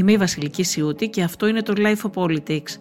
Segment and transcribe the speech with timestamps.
[0.00, 2.78] Είμαι η Βασιλική Σιούτη και αυτό είναι το Life of Politics.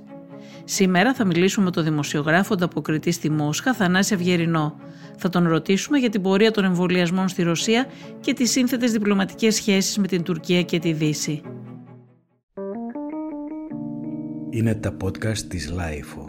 [0.63, 4.79] Σήμερα θα μιλήσουμε με τον δημοσιογράφο ανταποκριτή στη Μόσχα, Θανάση Αυγερινό.
[5.17, 7.85] Θα τον ρωτήσουμε για την πορεία των εμβολιασμών στη Ρωσία
[8.19, 11.41] και τις σύνθετες διπλωματικές σχέσεις με την Τουρκία και τη Δύση.
[14.49, 16.28] Είναι τα podcast της Lifeo.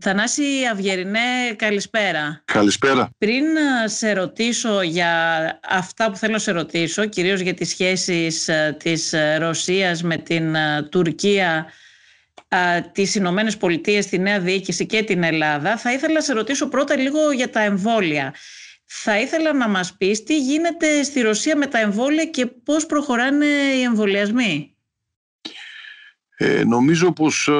[0.00, 0.42] Θανάση
[0.72, 2.42] Αυγερινέ, καλησπέρα.
[2.44, 3.10] Καλησπέρα.
[3.18, 5.12] Πριν ε, σε ρωτήσω για
[5.68, 10.16] αυτά που θέλω να σε ρωτήσω, κυρίως για τις σχέσεις ε, της ε, Ρωσίας με
[10.16, 10.56] την
[10.90, 11.66] Τουρκία,
[12.92, 16.96] τις Ηνωμένες Πολιτείες, τη Νέα Διοίκηση και την Ελλάδα, θα ήθελα να σε ρωτήσω πρώτα
[16.96, 18.34] λίγο για τα εμβόλια.
[18.84, 23.46] Θα ήθελα να μας πεις τι γίνεται στη Ρωσία με τα εμβόλια και πώς προχωράνε
[23.46, 24.72] οι εμβολιασμοί.
[26.36, 27.50] Ε, νομίζω πως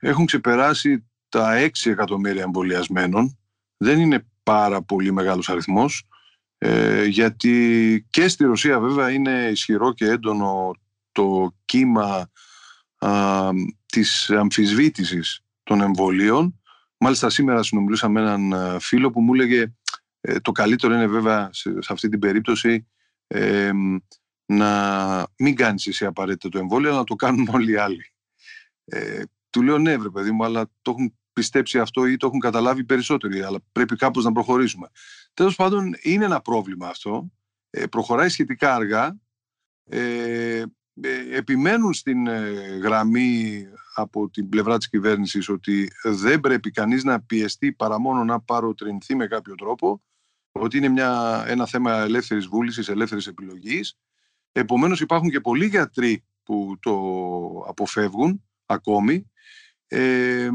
[0.00, 3.38] έχουν ξεπεράσει τα 6 εκατομμύρια εμβολιασμένων
[3.76, 6.08] δεν είναι πάρα πολύ μεγάλος αριθμός
[6.58, 10.74] ε, γιατί και στη Ρωσία βέβαια είναι ισχυρό και έντονο
[11.12, 12.30] το κύμα
[12.98, 13.50] α,
[13.86, 16.60] της αμφισβήτησης των εμβολίων.
[16.98, 19.72] Μάλιστα σήμερα συνομιλούσα με έναν ε, φίλο που μου έλεγε
[20.20, 22.88] ε, το καλύτερο είναι βέβαια σε, αυτή την περίπτωση
[23.26, 23.70] ε,
[24.46, 28.12] να μην κάνεις εσύ απαραίτητα το εμβόλιο, αλλά να το κάνουν όλοι οι άλλοι.
[28.84, 32.40] Ε, του λέω ναι, βρε παιδί μου, αλλά το έχουν πιστέψει αυτό ή το έχουν
[32.40, 34.88] καταλάβει περισσότεροι, αλλά πρέπει κάπως να προχωρήσουμε.
[35.34, 37.32] Τέλος πάντων, είναι ένα πρόβλημα αυτό.
[37.70, 39.18] Ε, προχωράει σχετικά αργά.
[39.84, 40.66] Ε, ε
[41.32, 42.50] επιμένουν στην ε,
[42.82, 48.40] γραμμή από την πλευρά της κυβέρνησης ότι δεν πρέπει κανείς να πιεστεί παρά μόνο να
[48.40, 50.02] παροτρινθεί με κάποιο τρόπο,
[50.52, 53.98] ότι είναι μια, ένα θέμα ελεύθερης βούλησης, ελεύθερης επιλογής.
[54.52, 56.94] Επομένως υπάρχουν και πολλοί γιατροί που το
[57.68, 59.30] αποφεύγουν ακόμη.
[59.86, 60.48] Ε,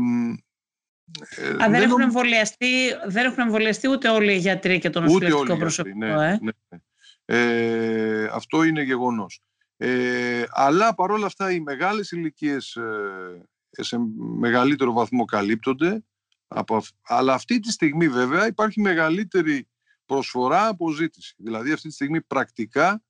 [1.63, 2.67] Α, δεν, έχουν εμβολιαστεί,
[3.07, 5.97] δεν έχουν εμβολιαστεί ούτε όλοι οι γιατροί και το νοσηλευτικό προσωπικό.
[5.97, 6.79] Ναι, ε; ναι, ναι.
[7.25, 9.41] Ε, αυτό είναι γεγονός.
[9.77, 13.97] Ε, αλλά παρόλα αυτά οι μεγάλες ηλικίες ε, σε
[14.39, 16.03] μεγαλύτερο βαθμό καλύπτονται.
[16.47, 19.67] Από, αλλά αυτή τη στιγμή βέβαια υπάρχει μεγαλύτερη
[20.05, 21.35] προσφορά από ζήτηση.
[21.37, 23.03] Δηλαδή αυτή τη στιγμή πρακτικά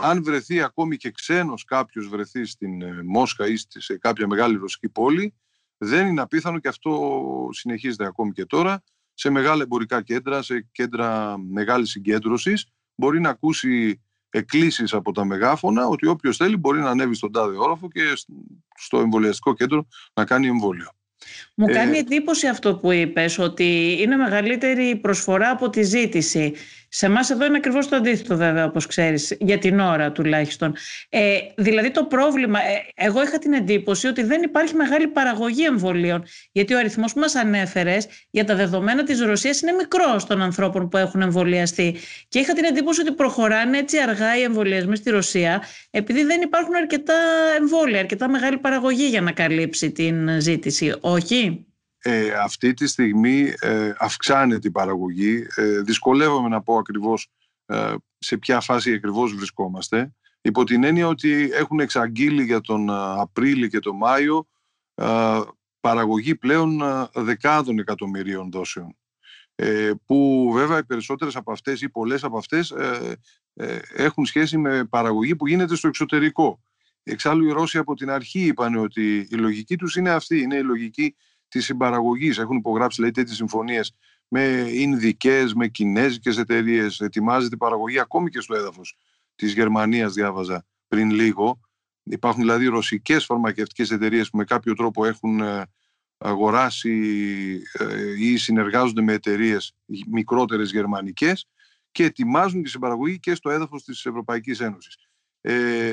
[0.00, 4.88] αν βρεθεί ακόμη και ξένος κάποιος βρεθεί στην ε, Μόσχα ή σε κάποια μεγάλη ρωσική
[4.88, 5.34] πόλη
[5.78, 8.82] δεν είναι απίθανο και αυτό συνεχίζεται ακόμη και τώρα
[9.14, 15.86] σε μεγάλα εμπορικά κέντρα, σε κέντρα μεγάλης συγκέντρωσης μπορεί να ακούσει εκκλήσεις από τα μεγάφωνα
[15.86, 18.02] ότι όποιος θέλει μπορεί να ανέβει στον τάδε όροφο και
[18.74, 20.90] στο εμβολιαστικό κέντρο να κάνει εμβόλιο.
[21.54, 26.54] Μου ε, κάνει εντύπωση αυτό που είπες, ότι είναι μεγαλύτερη προσφορά από τη ζήτηση.
[26.88, 30.74] Σε εμάς εδώ είναι ακριβώς το αντίθετο, βέβαια, όπως ξέρεις, για την ώρα τουλάχιστον.
[31.08, 36.24] Ε, δηλαδή, το πρόβλημα, ε, εγώ είχα την εντύπωση ότι δεν υπάρχει μεγάλη παραγωγή εμβολίων.
[36.52, 40.88] Γιατί ο αριθμός που μας ανέφερες για τα δεδομένα της Ρωσίας είναι μικρός των ανθρώπων
[40.88, 41.96] που έχουν εμβολιαστεί.
[42.28, 46.74] Και είχα την εντύπωση ότι προχωράνε έτσι αργά οι εμβολιασμοί στη Ρωσία, επειδή δεν υπάρχουν
[46.74, 47.14] αρκετά
[47.58, 50.94] εμβόλια, αρκετά μεγάλη παραγωγή για να καλύψει την ζήτηση.
[51.00, 51.66] Όχι;
[52.02, 55.46] Ε, αυτή τη στιγμή ε, αυξάνεται η παραγωγή.
[55.54, 57.30] Ε, δυσκολεύομαι να πω ακριβώς
[57.66, 60.14] ε, σε ποια φάση ακριβώς βρισκόμαστε.
[60.40, 64.48] Υπό την έννοια ότι έχουν εξαγγείλει για τον ε, Απρίλιο και τον Μάιο
[64.94, 65.40] ε,
[65.80, 66.82] παραγωγή πλέον
[67.14, 68.96] δεκάδων εκατομμυρίων δόσεων.
[70.04, 72.74] Που βέβαια οι περισσότερες από αυτές ή πολλές από αυτές
[73.94, 76.62] έχουν σχέση με παραγωγή που γίνεται στο εξωτερικό.
[77.02, 80.62] Εξάλλου οι Ρώσοι από την αρχή είπαν ότι η λογική τους είναι αυτή, είναι η
[80.62, 81.16] λογική
[81.48, 82.38] Της συμπαραγωγής.
[82.38, 83.94] Έχουν υπογράψει λέει, τέτοιες συμφωνίες
[84.28, 84.42] με
[84.72, 87.00] Ινδικές, με Κινέζικες εταιρείες.
[87.00, 88.96] Ετοιμάζεται η παραγωγή ακόμη και στο έδαφος
[89.34, 91.60] της Γερμανίας, διάβαζα πριν λίγο.
[92.02, 95.62] Υπάρχουν δηλαδή ρωσικές φαρμακευτικές εταιρείες που με κάποιο τρόπο έχουν ε,
[96.18, 99.74] αγοράσει ε, ή συνεργάζονται με εταιρείες
[100.10, 101.48] μικρότερες γερμανικές
[101.90, 104.96] και ετοιμάζουν τη συμπαραγωγή και στο έδαφος της Ευρωπαϊκής Ένωσης.
[105.40, 105.92] Ε,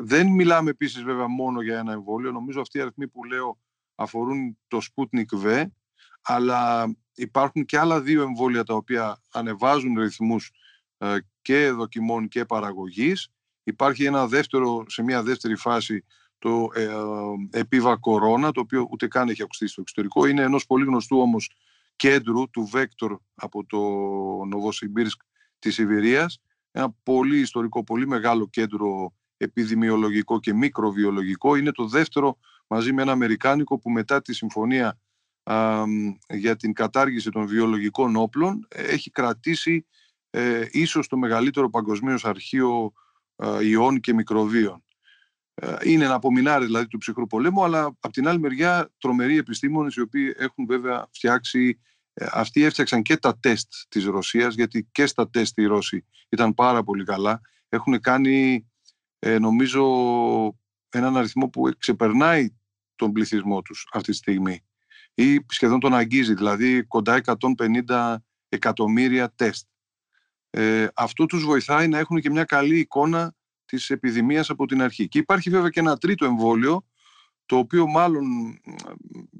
[0.00, 2.32] δεν μιλάμε επίσης βέβαια μόνο για ένα εμβόλιο.
[2.32, 3.58] Νομίζω αυτοί οι αριθμοί που λέω
[3.98, 5.64] αφορούν το Sputnik V,
[6.22, 10.50] αλλά υπάρχουν και άλλα δύο εμβόλια τα οποία ανεβάζουν ρυθμούς
[10.98, 13.28] ε, και δοκιμών και παραγωγής.
[13.62, 16.04] Υπάρχει ένα δεύτερο, σε μια δεύτερη φάση
[16.38, 16.88] το ε,
[17.58, 20.26] επίβα κορώνα, το οποίο ούτε καν έχει ακουστεί στο εξωτερικό.
[20.26, 21.50] Είναι ενός πολύ γνωστού όμως
[21.96, 23.78] κέντρου του Βέκτορ από το
[24.44, 25.20] Νοβοσιμπίρσκ
[25.58, 26.40] της Σιβηρίας.
[26.70, 31.56] Ένα πολύ ιστορικό, πολύ μεγάλο κέντρο επιδημιολογικό και μικροβιολογικό.
[31.56, 34.98] Είναι το δεύτερο μαζί με ένα Αμερικάνικο που μετά τη συμφωνία
[36.28, 39.86] για την κατάργηση των βιολογικών όπλων έχει κρατήσει
[40.30, 42.92] ε, ίσως το μεγαλύτερο παγκοσμίως αρχείο
[43.36, 44.82] ε, ιών και μικροβίων.
[45.54, 49.94] Ε, είναι ένα απομεινάρι δηλαδή του ψυχρού πολέμου, αλλά από την άλλη μεριά τρομεροί επιστήμονες
[49.94, 51.80] οι οποίοι έχουν βέβαια φτιάξει,
[52.12, 56.54] ε, αυτοί έφτιαξαν και τα τεστ της Ρωσίας, γιατί και στα τεστ οι Ρώσοι ήταν
[56.54, 57.40] πάρα πολύ καλά.
[57.68, 58.68] Έχουν κάνει
[59.18, 59.84] ε, νομίζω
[60.88, 62.48] έναν αριθμό που ξεπερνάει
[62.98, 64.62] τον πληθυσμό τους αυτή τη στιγμή
[65.14, 67.20] ή σχεδόν τον αγγίζει, δηλαδή κοντά
[67.86, 68.16] 150
[68.48, 69.66] εκατομμύρια τεστ.
[70.50, 73.34] Ε, αυτό τους βοηθάει να έχουν και μια καλή εικόνα
[73.64, 75.08] της επιδημίας από την αρχή.
[75.08, 76.86] Και υπάρχει βέβαια και ένα τρίτο εμβόλιο,
[77.46, 78.56] το οποίο μάλλον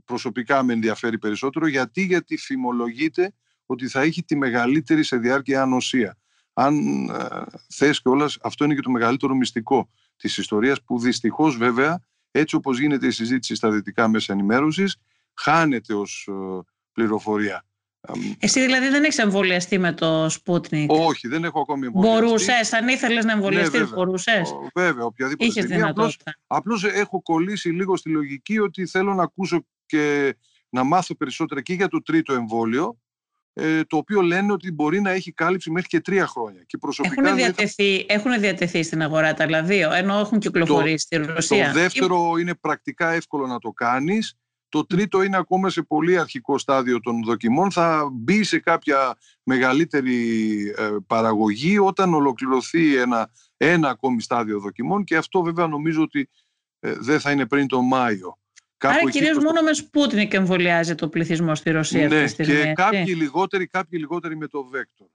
[0.04, 3.34] προσωπικά με ενδιαφέρει περισσότερο, γιατί, γιατί φημολογείται
[3.66, 6.18] ότι θα έχει τη μεγαλύτερη σε διάρκεια ανοσία.
[6.52, 7.26] Αν ε,
[7.68, 12.04] θες και όλας, αυτό είναι και το μεγαλύτερο μυστικό της ιστορίας, που δυστυχώς βέβαια,
[12.38, 14.96] έτσι όπως γίνεται η συζήτηση στα δυτικά μέσα ενημέρωσης,
[15.34, 16.32] χάνεται ως ε,
[16.92, 17.62] πληροφορία.
[18.38, 22.24] Εσύ δηλαδή δεν έχεις εμβολιαστεί με το Sputnik; Όχι, δεν έχω ακόμη εμβολιαστεί.
[22.24, 25.92] Μπορούσες, αν ήθελες να εμβολιαστείς, ναι, μπορούσες; Βέβαια, οποιαδήποτε Είχες στιγμή.
[26.46, 30.34] Απλώ έχω κολλήσει λίγο στη λογική ότι θέλω να ακούσω και
[30.68, 33.07] να μάθω περισσότερα και για το τρίτο εμβόλιο, ε,
[33.86, 36.62] το οποίο λένε ότι μπορεί να έχει κάλυψη μέχρι και τρία χρόνια.
[36.66, 41.16] Και προσωπικά έχουν, διατεθεί, έχουν διατεθεί στην αγορά τα άλλα δύο, ενώ έχουν κυκλοφορήσει στη
[41.16, 41.66] Ρωσία.
[41.66, 44.36] Το δεύτερο είναι πρακτικά εύκολο να το κάνεις
[44.68, 47.70] το τρίτο είναι ακόμα σε πολύ αρχικό στάδιο των δοκιμών.
[47.70, 55.16] Θα μπει σε κάποια μεγαλύτερη ε, παραγωγή όταν ολοκληρωθεί ένα, ένα ακόμη στάδιο δοκιμών και
[55.16, 56.30] αυτό βέβαια νομίζω ότι
[56.80, 58.38] ε, δεν θα είναι πριν τον Μάιο.
[58.78, 62.62] Κάπου Άρα κυρίως μόνο με Σπούτνικ εμβολιάζει το πληθυσμό στη Ρωσία ναι, αυτή τη στιγμή.
[62.62, 65.06] Και κάποιοι λιγότεροι, κάποιοι λιγότεροι με το Βέκτορ.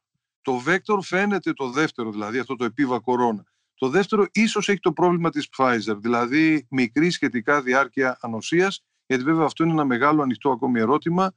[0.41, 3.43] Το Βέκτορ φαίνεται το δεύτερο, δηλαδή αυτό το EpiVacCorona.
[3.75, 9.45] Το δεύτερο ίσως έχει το πρόβλημα της Pfizer, δηλαδή μικρή σχετικά διάρκεια ανοσίας γιατί βέβαια
[9.45, 11.33] αυτό είναι ένα μεγάλο ανοιχτό ακόμη ερώτημα.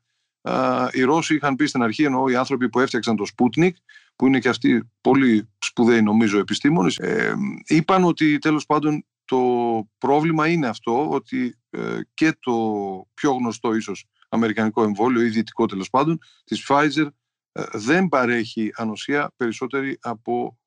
[0.92, 3.70] Οι Ρώσοι είχαν πει στην αρχή, ενώ οι άνθρωποι που έφτιαξαν το Sputnik,
[4.16, 7.34] που είναι και αυτοί πολύ σπουδαίοι νομίζω επιστήμονες, ε,
[7.66, 9.40] είπαν ότι τέλος πάντων το
[9.98, 12.54] πρόβλημα είναι αυτό, ότι ε, και το
[13.14, 17.06] πιο γνωστό ίσως αμερικανικό εμβόλιο ή δυτικό τέλος πάντων, της Pfizer,
[17.52, 20.58] ε, δεν παρέχει ανοσία περισσότερη από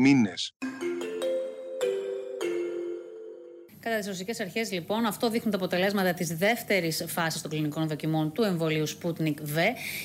[0.00, 0.54] μήνες.
[3.88, 8.32] Κατά τις ρωσικές αρχές, λοιπόν, αυτό δείχνουν τα αποτελέσματα της δεύτερης φάσης των κλινικών δοκιμών
[8.32, 9.58] του εμβολίου Sputnik V.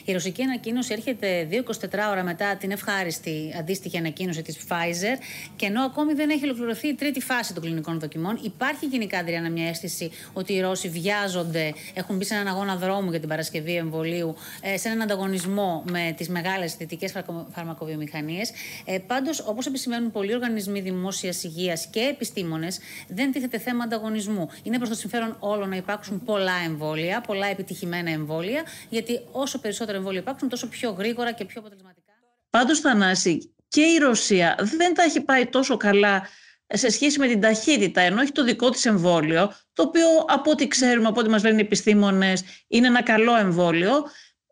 [0.05, 5.17] Η ρωσική ανακοίνωση έρχεται 2-24 ώρα μετά την ευχάριστη αντίστοιχη ανακοίνωση της Pfizer.
[5.55, 9.49] Και ενώ ακόμη δεν έχει ολοκληρωθεί η τρίτη φάση των κλινικών δοκιμών, υπάρχει γενικά, Αντριάννα,
[9.49, 13.75] μια αίσθηση ότι οι Ρώσοι βιάζονται, έχουν μπει σε έναν αγώνα δρόμου για την παρασκευή
[13.75, 17.07] εμβολίου, ε, σε έναν ανταγωνισμό με τις μεγάλες δυτικέ
[17.51, 18.51] φαρμακοβιομηχανίες.
[18.85, 24.49] Ε, Πάντως, όπως επισημαίνουν πολλοί οργανισμοί δημόσιας υγείας και επιστήμονες, δεν τίθεται θέμα ανταγωνισμού.
[24.63, 29.97] Είναι προς το συμφέρον όλων να υπάρξουν πολλά εμβόλια, πολλά επιτυχημένα εμβόλια, γιατί όσο περισσότερα
[29.97, 32.11] εμβόλια υπάρξουν, τόσο πιο γρήγορα και πιο αποτελεσματικά.
[32.49, 36.27] Πάντως, Θανάση, και η Ρωσία δεν τα έχει πάει τόσο καλά
[36.67, 40.67] σε σχέση με την ταχύτητα, ενώ έχει το δικό της εμβόλιο, το οποίο από ό,τι
[40.67, 43.91] ξέρουμε, από ό,τι μας λένε οι επιστήμονες, είναι ένα καλό εμβόλιο,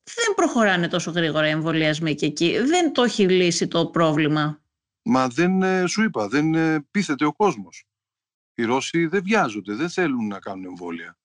[0.04, 2.60] δεν προχωράνε τόσο γρήγορα οι εμβολιασμοί και εκεί.
[2.60, 4.62] Δεν το έχει λύσει το πρόβλημα.
[5.04, 7.86] Μα δεν ε, σου είπα, δεν ε, πείθεται ο κόσμος.
[8.56, 11.18] Οι Ρώσοι δεν βιάζονται, δεν θέλουν να κάνουν εμβόλια.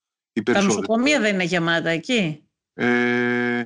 [0.43, 2.47] Τα νοσοκομεία δεν είναι γεμάτα εκεί.
[2.73, 3.63] Ε,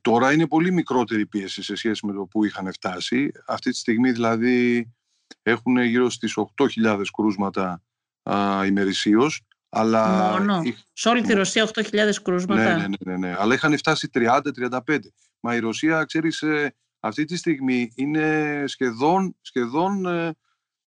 [0.00, 3.32] τώρα είναι πολύ μικρότερη πίεση σε σχέση με το που είχαν φτάσει.
[3.46, 4.90] Αυτή τη στιγμή δηλαδή
[5.42, 6.34] έχουν γύρω στις
[6.84, 7.82] 8.000 κρούσματα
[8.22, 9.42] α, ημερησίως.
[9.68, 10.62] Αλλά Μόνο.
[10.92, 12.76] Σε όλη τη Ρωσία 8.000 κρούσματα.
[12.76, 14.98] Ναι, ναι, ναι, ναι, Αλλά είχαν φτάσει 30-35.
[15.40, 20.06] Μα η Ρωσία, ξέρεις, ε, αυτή τη στιγμή είναι σχεδόν, σχεδόν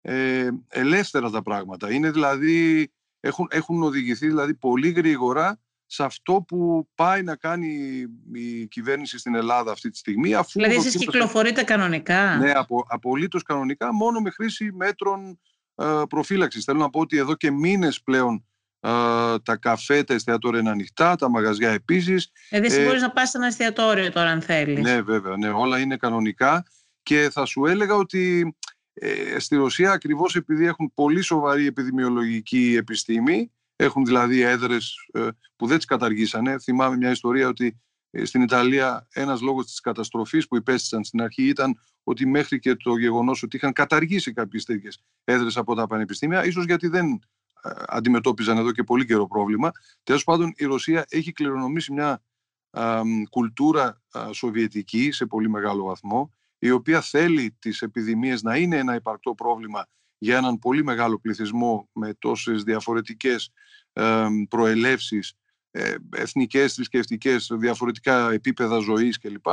[0.02, 1.92] ε, ε, ελεύθερα τα πράγματα.
[1.92, 2.90] Είναι δηλαδή,
[3.21, 9.35] έχουν, έχουν οδηγηθεί δηλαδή πολύ γρήγορα σε αυτό που πάει να κάνει η κυβέρνηση στην
[9.35, 10.35] Ελλάδα αυτή τη στιγμή.
[10.35, 15.40] Αφού δηλαδή εσείς κυκλοφορείτε κανονικά; Ναι, απο, απολύτως κανονικά, μόνο με χρήση μέτρων
[15.75, 16.64] ε, προφύλαξης.
[16.64, 18.47] Θέλω να πω ότι εδώ και μήνες πλέον
[18.80, 18.88] ε,
[19.42, 22.30] τα καφέ, τα εστιατόρια είναι ανοιχτά, τα μαγαζιά επίσης.
[22.49, 24.82] Δηλαδή εσύ ε, μπορείς να πας σε ένα εστιατόριο τώρα αν θέλεις.
[24.82, 26.64] Ναι, βέβαια, ναι, όλα είναι κανονικά
[27.02, 28.54] και θα σου έλεγα ότι
[28.94, 35.66] ε, στη Ρωσία ακριβώς επειδή έχουν πολύ σοβαρή επιδημιολογική επιστήμη, έχουν δηλαδή έδρες ε, που
[35.66, 36.58] δεν τις καταργήσανε.
[36.58, 37.80] Θυμάμαι μια ιστορία ότι
[38.11, 42.75] ε, στην Ιταλία ένας λόγος της καταστροφής που υπέστησαν στην αρχή ήταν ότι μέχρι και
[42.75, 47.06] το γεγονός ότι είχαν καταργήσει κάποιες τέτοιες έδρες από τα πανεπιστήμια, ίσως γιατί δεν
[47.62, 49.70] ε, αντιμετώπιζαν εδώ και πολύ καιρό πρόβλημα.
[50.02, 52.22] Τέλος πάντων η Ρωσία έχει κληρονομήσει μια
[53.30, 56.32] κουλτούρα σοβιετική σε πολύ μεγάλο βαθμό
[56.64, 59.87] η οποία θέλει τις επιδημίες να είναι ένα υπαρκτό πρόβλημα
[60.19, 63.52] για έναν πολύ μεγάλο πληθυσμό με τόσες διαφορετικές
[63.92, 65.35] ε, προελεύσεις,
[65.71, 69.47] ε, εθνικές, θρησκευτικές, διαφορετικά επίπεδα ζωής κλπ.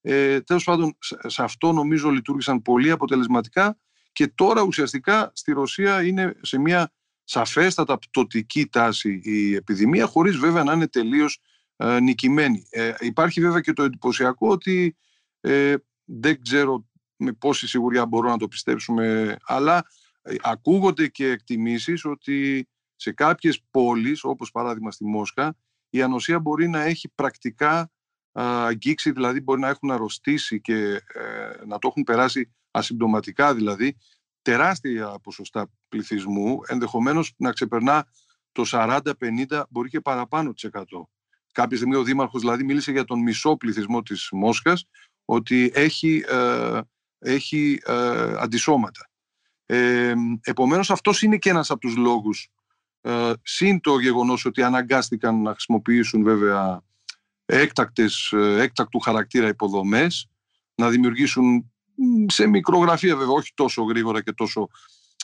[0.00, 0.96] Ε, τέλος πάντων,
[1.26, 3.78] σε αυτό νομίζω λειτουργήσαν πολύ αποτελεσματικά
[4.12, 6.92] και τώρα ουσιαστικά στη Ρωσία είναι σε μια
[7.24, 11.40] σαφέστατα πτωτική τάση η επιδημία, χωρίς βέβαια να είναι τελείως
[11.76, 12.66] ε, νικημένη.
[12.70, 14.96] Ε, υπάρχει βέβαια και το εντυπωσιακό ότι
[15.40, 19.86] ε, δεν ξέρω με πόση σιγουριά μπορώ να το πιστέψουμε, αλλά
[20.22, 25.56] ε, ακούγονται και εκτιμήσεις ότι σε κάποιες πόλεις, όπως παράδειγμα στη Μόσχα,
[25.90, 27.90] η ανοσία μπορεί να έχει πρακτικά
[28.32, 33.96] αγγίξει, δηλαδή μπορεί να έχουν αρρωστήσει και ε, να το έχουν περάσει ασυμπτωματικά δηλαδή,
[34.42, 38.06] τεράστια ποσοστά πληθυσμού, ενδεχομένως να ξεπερνά
[38.52, 40.82] το 40-50, μπορεί και παραπάνω της 100.
[41.52, 44.84] Κάποια στιγμή ο Δήμαρχος δηλαδή μίλησε για τον μισό πληθυσμό της Μόσχας,
[45.24, 46.80] ότι έχει, ε,
[47.18, 49.08] έχει ε, αντισώματα.
[49.66, 52.48] Ε, επομένως αυτός είναι και ένας από τους λόγους
[53.00, 56.82] ε, συν το γεγονός ότι αναγκάστηκαν να χρησιμοποιήσουν βέβαια
[57.44, 60.28] έκτακτες, ε, έκτακτου χαρακτήρα υποδομές,
[60.74, 61.72] να δημιουργήσουν
[62.26, 64.68] σε μικρογραφία βέβαια, όχι τόσο γρήγορα και τόσο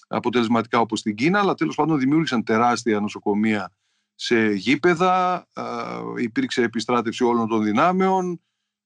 [0.09, 3.73] αποτελεσματικά όπως στην Κίνα, αλλά τέλος πάντων δημιούργησαν τεράστια νοσοκομεία
[4.15, 5.63] σε γήπεδα, ε,
[6.23, 8.41] υπήρξε επιστράτευση όλων των δυνάμεων,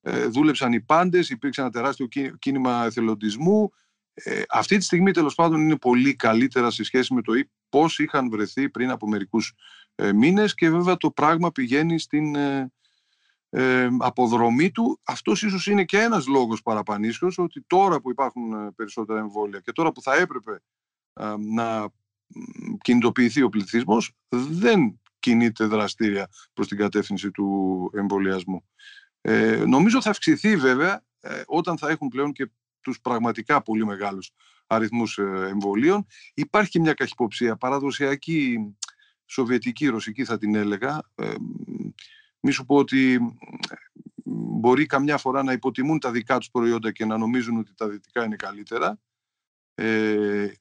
[0.06, 2.06] ε, δούλεψαν οι πάντες, υπήρξε ένα τεράστιο
[2.38, 3.72] κίνημα εθελοντισμού.
[4.14, 7.32] Ε, αυτή τη στιγμή τέλος πάντων είναι πολύ καλύτερα σε σχέση με το
[7.68, 9.52] πώς είχαν βρεθεί πριν από μερικούς
[9.94, 12.72] ε, μήνες και βέβαια το πράγμα πηγαίνει στην ε,
[13.48, 15.00] ε, αποδρομή του.
[15.04, 19.72] Αυτός ίσως είναι και ένας λόγος παραπανήσεως ότι τώρα που υπάρχουν ε, περισσότερα εμβόλια και
[19.72, 20.60] τώρα που θα έπρεπε
[21.54, 21.88] να
[22.82, 28.64] κινητοποιηθεί ο πληθυσμός δεν κινείται δραστήρια προς την κατεύθυνση του εμβολιασμού.
[29.26, 32.50] Ε, νομίζω θα αυξηθεί βέβαια ε, όταν θα έχουν πλέον και
[32.80, 34.30] τους πραγματικά πολύ μεγάλους
[34.66, 36.06] αριθμούς ε, εμβολίων.
[36.34, 38.74] Υπάρχει και μια καχυποψία παραδοσιακή,
[39.26, 41.02] σοβιετική, ρωσική θα την έλεγα.
[41.14, 41.34] Ε,
[42.40, 43.20] μη σου πω ότι
[44.24, 48.24] μπορεί καμιά φορά να υποτιμούν τα δικά τους προϊόντα και να νομίζουν ότι τα δυτικά
[48.24, 49.00] είναι καλύτερα.
[49.74, 50.52] Ε,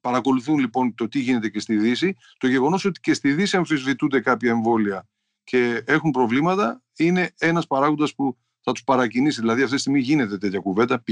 [0.00, 2.16] παρακολουθούν λοιπόν το τι γίνεται και στη Δύση.
[2.38, 5.08] Το γεγονός ότι και στη Δύση αμφισβητούνται κάποια εμβόλια
[5.44, 9.40] και έχουν προβλήματα είναι ένας παράγοντας που θα τους παρακινήσει.
[9.40, 11.02] Δηλαδή, αυτή τη στιγμή γίνεται τέτοια κουβέντα.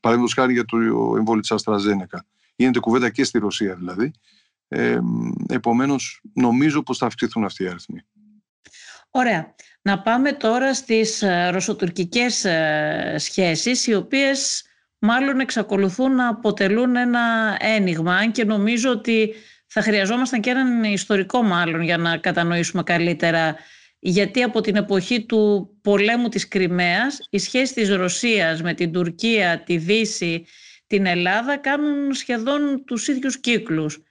[0.00, 0.76] Παραδείγματος χάρη για το
[1.16, 2.26] εμβόλιο της Αστραζένεκα.
[2.56, 4.12] Γίνεται κουβέντα και στη Ρωσία δηλαδή.
[4.68, 4.98] Ε,
[5.48, 8.00] Επομένως, νομίζω πως θα αυξηθούν αυτοί οι αριθμοί.
[9.10, 9.54] Ωραία.
[9.82, 14.64] Να πάμε τώρα στις ε, ρωσοτουρκικές ε, σχέσεις, οι οποίες
[14.98, 19.34] μάλλον εξακολουθούν να αποτελούν ένα ένιγμα και νομίζω ότι
[19.66, 23.56] θα χρειαζόμασταν και έναν ιστορικό μάλλον για να κατανοήσουμε καλύτερα
[23.98, 29.62] γιατί από την εποχή του πολέμου της Κρυμαίας η σχέση της Ρωσίας με την Τουρκία,
[29.62, 30.46] τη Δύση,
[30.86, 34.02] την Ελλάδα κάνουν σχεδόν τους ίδιους κύκλους.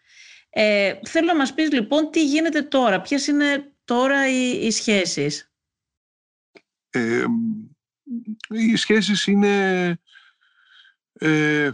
[0.50, 5.52] Ε, θέλω να μας πεις λοιπόν τι γίνεται τώρα, ποιες είναι τώρα οι, οι σχέσεις;
[6.90, 7.24] Ε,
[8.50, 9.98] οι σχέσεις είναι
[11.14, 11.70] ε,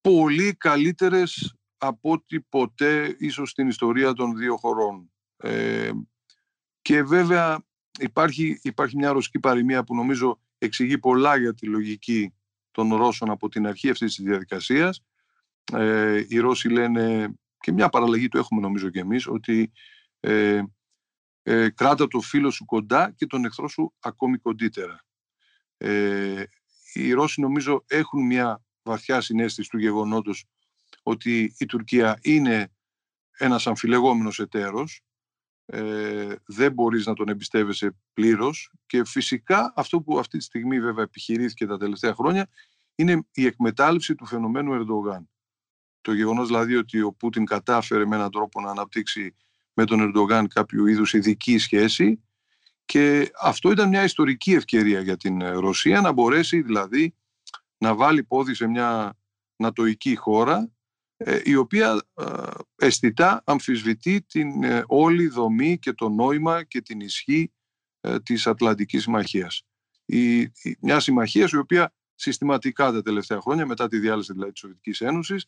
[0.00, 5.10] πολύ καλύτερες από ό,τι ποτέ ίσως στην ιστορία των δύο χωρών.
[5.36, 5.90] Ε,
[6.82, 7.64] και βέβαια
[7.98, 12.34] υπάρχει, υπάρχει μια ρωσική παροιμία που νομίζω εξηγεί πολλά για τη λογική
[12.70, 15.04] των Ρώσων από την αρχή αυτής της διαδικασίας.
[15.72, 19.72] Ε, οι Ρώσοι λένε, και μια παραλλαγή του έχουμε νομίζω και εμείς, ότι
[20.20, 20.62] ε,
[21.42, 25.04] ε, κράτα το φίλο σου κοντά και τον εχθρό σου ακόμη κοντύτερα.
[25.76, 26.42] Ε,
[26.92, 30.44] οι Ρώσοι νομίζω έχουν μια βαθιά συνέστηση του γεγονότος
[31.08, 32.72] ότι η Τουρκία είναι
[33.38, 35.02] ένας αμφιλεγόμενος εταίρος
[35.66, 41.04] ε, δεν μπορείς να τον εμπιστεύεσαι πλήρως και φυσικά αυτό που αυτή τη στιγμή βέβαια
[41.04, 42.48] επιχειρήθηκε τα τελευταία χρόνια
[42.94, 45.30] είναι η εκμετάλλευση του φαινομένου Ερντογάν.
[46.00, 49.34] Το γεγονός δηλαδή ότι ο Πούτιν κατάφερε με έναν τρόπο να αναπτύξει
[49.72, 52.22] με τον Ερντογάν κάποιο είδους ειδική σχέση
[52.84, 57.14] και αυτό ήταν μια ιστορική ευκαιρία για την Ρωσία να μπορέσει δηλαδή
[57.78, 59.16] να βάλει πόδι σε μια
[59.56, 60.77] νατοική χώρα ε,
[61.42, 62.24] η οποία ε,
[62.76, 67.52] αισθητά αμφισβητεί την ε, όλη δομή και το νόημα και την ισχύ
[68.22, 69.62] της Ατλαντικής Συμμαχίας.
[70.04, 75.00] Η, μια συμμαχία η οποία συστηματικά τα τελευταία χρόνια, μετά τη διάλυση δηλαδή, της Σοβιετικής
[75.00, 75.46] Ένωσης,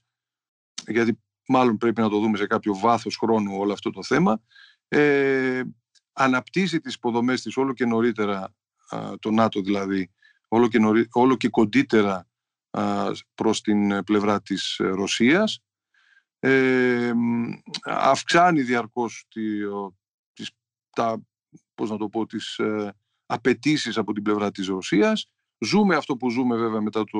[0.86, 4.42] γιατί μάλλον πρέπει να το δούμε σε κάποιο βάθος χρόνου όλο αυτό το θέμα,
[4.88, 5.62] ε,
[6.12, 8.54] αναπτύσσει τις υποδομές της όλο και νωρίτερα,
[9.18, 10.10] το ΝΑΤΟ δηλαδή,
[10.48, 10.78] όλο και,
[11.10, 12.29] όλο και κοντύτερα
[13.34, 15.60] προς την πλευρά της Ρωσίας.
[16.38, 17.12] Ε,
[17.84, 19.42] αυξάνει διαρκώς τη,
[20.32, 20.50] τις,
[20.90, 21.20] τα,
[21.74, 22.94] πώς να το πω, τις ε,
[23.26, 25.30] απαιτήσεις από την πλευρά της Ρωσίας.
[25.58, 27.18] Ζούμε αυτό που ζούμε βέβαια μετά το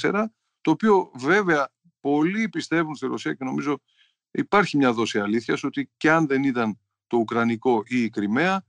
[0.00, 0.24] 2014,
[0.60, 3.80] το οποίο βέβαια πολλοί πιστεύουν στη Ρωσία και νομίζω
[4.30, 8.64] υπάρχει μια δόση αλήθειας ότι και αν δεν ήταν το Ουκρανικό ή η Κρυμαία,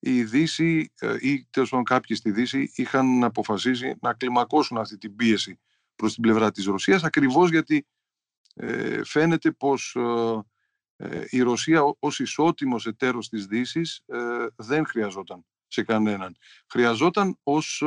[0.00, 5.16] η Δύση ε, ή τέλος πάντων κάποιοι στη Δύση είχαν αποφασίσει να κλιμακώσουν αυτή την
[5.16, 5.60] πίεση
[5.96, 7.86] προς την πλευρά της Ρωσίας ακριβώς γιατί
[8.54, 9.96] ε, φαίνεται πως
[10.96, 14.04] ε, η Ρωσία ως ισότιμος εταίρος της Δύσης
[14.56, 16.36] δεν χρειαζόταν σε κανέναν.
[16.66, 17.84] Χρειαζόταν ως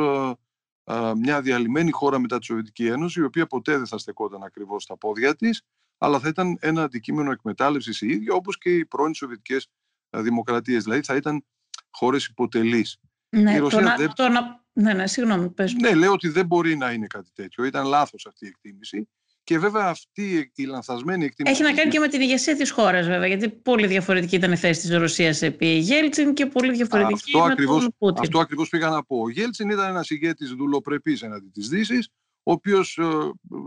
[1.16, 4.98] μια διαλυμένη χώρα μετά τη Σοβιετική Ένωση η οποία ποτέ δεν θα στεκόταν ακριβώς στα
[4.98, 5.64] πόδια της
[5.98, 9.68] αλλά θα ήταν ένα αντικείμενο εκμετάλλευσης η ίδια, όπως και οι πρώην Σοβιετικές
[10.10, 10.84] δημοκρατίες.
[10.84, 11.46] Δηλαδή θα ήταν
[11.94, 12.98] χώρε υποτελείς.
[13.30, 14.14] Ναι, το να, δεν...
[14.16, 14.64] το να...
[14.74, 15.74] ναι, ναι, συγγνώμη, πες.
[15.74, 17.64] Ναι, λέω ότι δεν μπορεί να είναι κάτι τέτοιο.
[17.64, 19.08] Ήταν λάθος αυτή η εκτίμηση.
[19.46, 21.56] Και βέβαια αυτή η λανθασμένη εκτίμηση.
[21.56, 23.28] Έχει να κάνει και με την ηγεσία της χώρας, βέβαια.
[23.28, 27.52] Γιατί πολύ διαφορετική ήταν η θέση της Ρωσίας επί Γέλτσιν και πολύ διαφορετική αυτό με
[27.52, 28.22] ακριβώς, τον Πούτιν.
[28.22, 29.18] Αυτό ακριβώς πήγα να πω.
[29.22, 32.10] Ο Γέλτσιν ήταν ένας ηγέτης δουλοπρεπής εναντί της Δύσης,
[32.44, 33.06] ο οποίος ε,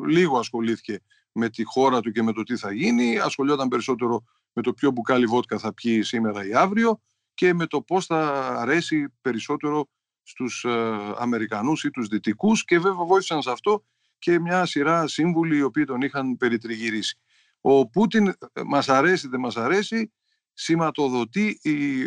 [0.08, 1.00] λίγο ασχολήθηκε
[1.32, 3.18] με τη χώρα του και με το τι θα γίνει.
[3.18, 7.00] Ασχολιόταν περισσότερο με το ποιο μπουκάλι βότκα θα πιει σήμερα ή αύριο
[7.36, 9.88] και με το πώς θα αρέσει περισσότερο
[10.22, 13.84] στους ε, Αμερικανούς ή τους Δυτικούς και βέβαια βοήθησαν σε αυτό
[14.18, 17.18] και μια σειρά σύμβουλοι οι οποίοι τον είχαν περιτριγυρίσει.
[17.60, 18.34] Ο Πούτιν ε,
[18.66, 20.12] μας αρέσει δεν μας αρέσει
[20.52, 21.60] σηματοδοτεί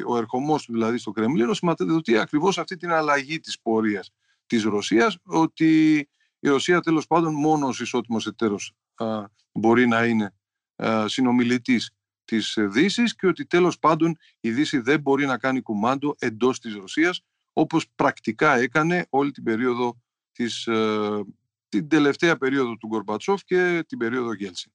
[0.07, 4.11] ο ερχομός του δηλαδή στο Κρεμλίνο σηματοδοτεί ακριβώς αυτή την αλλαγή της πορείας
[4.45, 5.97] της Ρωσίας ότι
[6.39, 8.73] η Ρωσία τέλος πάντων μόνος ισότιμος εταίρος
[9.51, 10.33] μπορεί να είναι
[11.05, 11.91] συνομιλητής
[12.29, 16.75] της δύσης και ότι τέλος πάντων η Δύση δεν μπορεί να κάνει κουμάντο εντός της
[16.75, 17.21] Ρωσίας
[17.53, 21.23] όπως πρακτικά έκανε όλη την περίοδο της, ε,
[21.69, 24.71] την τελευταία περίοδο του Γκορμπατσόφ και την περίοδο Γέλσιν.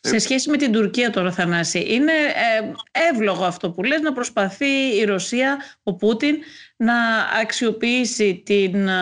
[0.00, 2.72] Σε σχέση με την Τουρκία τώρα Θανάση, είναι ε,
[3.12, 6.36] εύλογο αυτό που λες να προσπαθεί η Ρωσία, ο Πούτιν,
[6.76, 6.94] να
[7.40, 8.92] αξιοποιήσει την ε,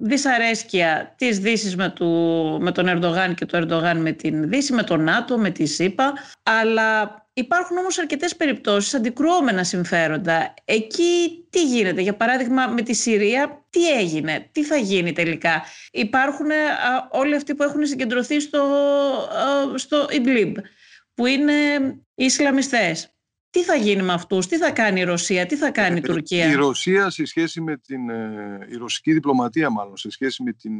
[0.00, 1.92] δυσαρέσκεια της Δύσης με,
[2.58, 6.12] με τον Ερντογάν και το Ερντογάν με την Δύση, με τον ΝΑΤΟ, με τη ΣΥΠΑ,
[6.42, 10.54] αλλά Υπάρχουν όμως αρκετές περιπτώσεις αντικρουόμενα συμφέροντα.
[10.64, 15.62] Εκεί τι γίνεται, για παράδειγμα με τη Συρία, τι έγινε, τι θα γίνει τελικά;
[15.92, 16.46] Υπάρχουν
[17.10, 18.62] όλοι αυτοί που έχουν συγκεντρωθεί στο,
[19.74, 20.56] στο Ιντλίμπ,
[21.14, 21.52] που είναι
[22.14, 23.14] Ισλαμιστές.
[23.50, 26.08] Τι θα γίνει με αυτούς, τι θα κάνει η Ρωσία, τι θα κάνει η ε,
[26.08, 30.52] Τουρκία; Η Ρωσία σε σχέση με την, ε, η ρωσική διπλωματία μάλλον, σε σχέση με
[30.52, 30.72] την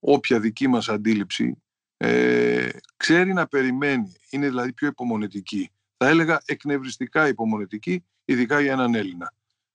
[0.00, 1.62] όποια δική μας αντίληψη,
[1.96, 8.94] ε, ξέρει να περιμένει, είναι δηλαδή πιο υπομονετική θα έλεγα εκνευριστικά υπομονετική, ειδικά για έναν
[8.94, 9.32] Έλληνα.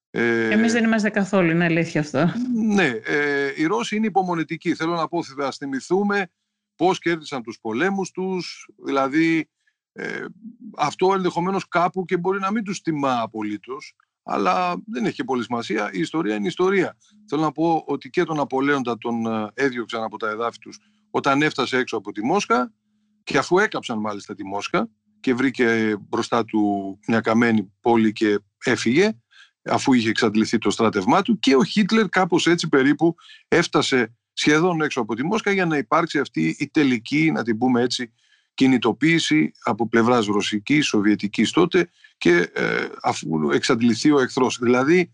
[0.10, 2.34] Ε, Εμείς δεν είμαστε καθόλου, είναι αλήθεια αυτό.
[2.54, 4.76] Ναι, ε, οι Ρώσοι είναι υπομονετικοί.
[4.76, 6.28] Θέλω να πω, θα θυμηθούμε
[6.82, 9.50] πώς κέρδισαν τους πολέμους τους, δηλαδή
[9.92, 10.26] ε,
[10.78, 15.90] αυτό ενδεχομένως κάπου και μπορεί να μην τους τιμά απολύτως, αλλά δεν έχει πολύ σημασία.
[15.94, 16.98] Η ιστορία είναι ιστορία.
[17.30, 21.42] Θέλω να πω ότι και τον Απολέοντα τον ε, έδιωξαν από τα εδάφη τους όταν
[21.42, 22.74] έφτασε έξω από τη Μόσχα
[23.24, 24.90] και αφού έκαψαν μάλιστα τη Μόσχα,
[25.20, 29.12] και βρήκε μπροστά του μια καμένη πόλη και έφυγε
[29.64, 33.16] αφού είχε εξαντληθεί το στράτευμά του και ο Χίτλερ κάπως έτσι περίπου
[33.48, 37.82] έφτασε σχεδόν έξω από τη Μόσχα για να υπάρξει αυτή η τελική, να την πούμε
[37.82, 38.14] έτσι,
[38.54, 44.58] κινητοποίηση από πλευράς ρωσικής, σοβιετικής τότε και ε, αφού εξαντληθεί ο εχθρός.
[44.62, 45.14] Δηλαδή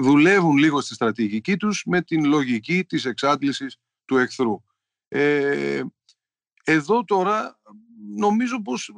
[0.00, 4.62] δουλεύουν λίγο στη στρατηγική τους με την λογική της εξάντλησης του εχθρού.
[5.08, 5.82] Ε,
[6.64, 7.60] εδώ τώρα
[8.16, 8.92] νομίζω πως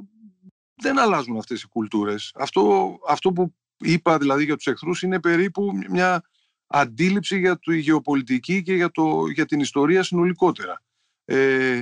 [0.74, 2.32] δεν αλλάζουν αυτές οι κουλτούρες.
[2.34, 6.22] Αυτό, αυτό που είπα δηλαδή για τους εχθρούς είναι περίπου μια
[6.70, 10.82] αντίληψη για τη γεωπολιτική και για, το, για την ιστορία συνολικότερα.
[11.24, 11.80] Ε,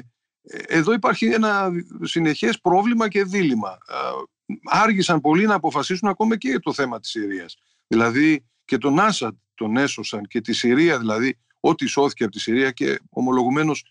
[0.51, 1.71] εδώ υπάρχει ένα
[2.03, 3.79] συνεχές πρόβλημα και δίλημα.
[4.65, 7.57] Άργησαν πολλοί να αποφασίσουν ακόμα και για το θέμα της Συρίας.
[7.87, 12.71] Δηλαδή και τον Άσαντ τον έσωσαν και τη Συρία δηλαδή ό,τι σώθηκε από τη Συρία
[12.71, 13.85] και ομολογουμένως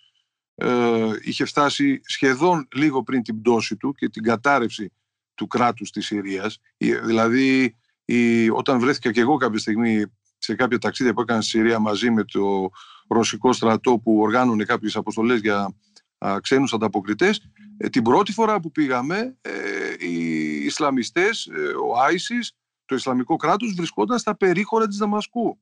[0.56, 4.92] ε, είχε φτάσει σχεδόν λίγο πριν την πτώση του και την κατάρρευση
[5.36, 6.60] του κράτους της Συρίας.
[6.78, 10.06] Δηλαδή, η, όταν βρέθηκα και εγώ κάποια στιγμή
[10.38, 12.69] σε κάποια ταξίδια που έκανα στη Συρία μαζί με το
[13.08, 15.76] ρωσικό στρατό που οργάνωνε κάποιες αποστολές για
[16.17, 17.41] α, ξένους ανταποκριτές,
[17.78, 19.52] ε, την πρώτη φορά που πήγαμε, ε,
[20.00, 22.52] οι Ισλαμιστές, ε, ο Άισις,
[22.86, 25.60] το Ισλαμικό κράτος βρισκόταν στα περίχωρα της Δαμασκού.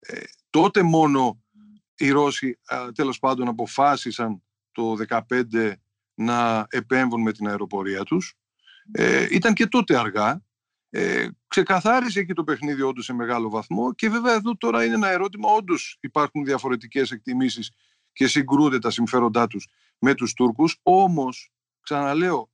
[0.00, 1.42] Ε, τότε μόνο
[1.96, 2.58] οι Ρώσοι
[2.94, 5.72] τέλος πάντων αποφάσισαν το 2015
[6.14, 8.34] να επέμβουν με την αεροπορία τους.
[8.92, 10.42] Ε, ήταν και τότε αργά.
[10.90, 15.08] Ε, ξεκαθάρισε και το παιχνίδι όντως σε μεγάλο βαθμό και βέβαια εδώ τώρα είναι ένα
[15.08, 15.50] ερώτημα.
[15.50, 17.70] Όντως υπάρχουν διαφορετικές εκτιμήσεις
[18.12, 20.78] και συγκρούνται τα συμφέροντά τους με τους Τούρκους.
[20.82, 22.50] Όμως ξαναλέω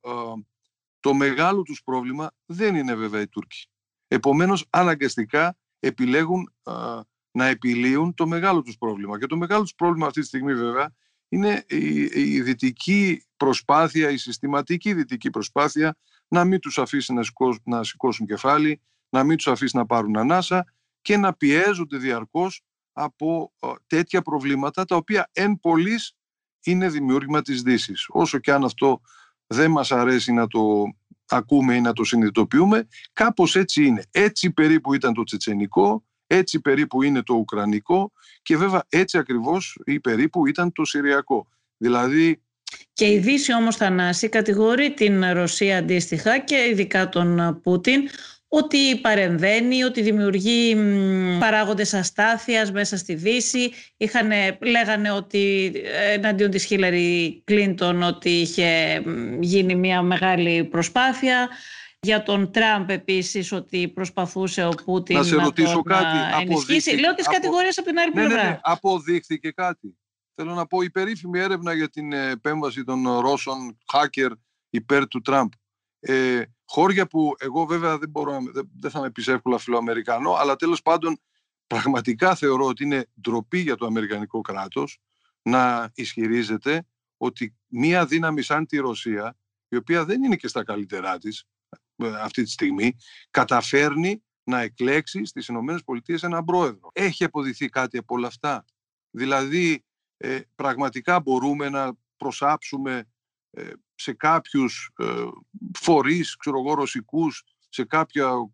[0.99, 3.67] το μεγάλο τους πρόβλημα δεν είναι βέβαια οι Τούρκοι.
[4.07, 6.53] Επομένως αναγκαστικά επιλέγουν
[7.31, 9.19] να επιλύουν το μεγάλο τους πρόβλημα.
[9.19, 10.93] Και το μεγάλο τους πρόβλημα αυτή τη στιγμή βέβαια
[11.29, 17.61] είναι η, η δυτική προσπάθεια, η συστηματική δυτική προσπάθεια να μην τους αφήσει να, σηκώσουν,
[17.65, 22.61] να σηκώσουν κεφάλι, να μην τους αφήσει να πάρουν ανάσα και να πιέζονται διαρκώς
[22.93, 26.15] από ε, τέτοια προβλήματα τα οποία εν πολλής
[26.63, 28.05] είναι δημιούργημα της δύσης.
[28.09, 29.01] Όσο και αν αυτό
[29.47, 30.83] δεν μας αρέσει να το
[31.25, 34.03] ακούμε ή να το συνειδητοποιούμε, κάπως έτσι είναι.
[34.11, 38.11] Έτσι περίπου ήταν το τσετσενικό, έτσι περίπου είναι το Ουκρανικό
[38.41, 41.47] και βέβαια έτσι ακριβώς ή περίπου ήταν το Συριακό.
[41.77, 42.43] Δηλαδή
[42.93, 48.09] Και η Δύση όμως Θανάση κατηγορεί την Ρωσία αντίστοιχα και ειδικά τον Πούτιν
[48.47, 50.75] ότι παρεμβαίνει, ότι δημιουργεί
[51.39, 53.71] παράγοντες αστάθειας μέσα στη Δύση.
[53.97, 55.73] Είχανε, λέγανε ότι
[56.13, 59.01] εναντίον της Χίλαρη Κλίντον ότι είχε
[59.39, 61.49] γίνει μια μεγάλη προσπάθεια.
[61.99, 66.41] Για τον Τραμπ επίσης ότι προσπαθούσε ο Πούτιν να, σε ρωτήσω τον κάτι.
[66.41, 66.95] ενισχύσει.
[66.95, 67.35] Λέω τις απο...
[67.35, 68.49] κατηγορίες από την άλλη ναι, ναι, πλευρά.
[68.49, 69.97] Ναι, αποδείχθηκε κάτι.
[70.37, 74.31] Θέλω να πω, η περίφημη έρευνα για την επέμβαση των Ρώσων hacker
[74.69, 75.51] υπέρ του Τραμπ.
[75.99, 80.55] Ε, χώρια που εγώ βέβαια δεν, μπορώ, δεν, δεν θα με πεις εύκολα φιλοαμερικανό, αλλά
[80.55, 81.19] τέλος πάντων
[81.67, 84.99] πραγματικά θεωρώ ότι είναι ντροπή για το Αμερικανικό κράτος
[85.41, 91.17] να ισχυρίζεται ότι μία δύναμη σαν τη Ρωσία, η οποία δεν είναι και στα καλύτερά
[91.17, 91.43] της
[91.95, 92.95] ε, αυτή τη στιγμή,
[93.29, 96.89] καταφέρνει να εκλέξει στις Ηνωμένες Πολιτείες έναν πρόεδρο.
[96.93, 98.65] Έχει αποδειχθεί κάτι από όλα αυτά.
[99.09, 99.85] Δηλαδή,
[100.17, 103.09] ε, πραγματικά μπορούμε να προσάψουμε
[103.51, 105.05] ε, σε κάποιους ε,
[105.77, 108.51] φορείς, ξέρω εγώ, ρωσικούς, σε κάποια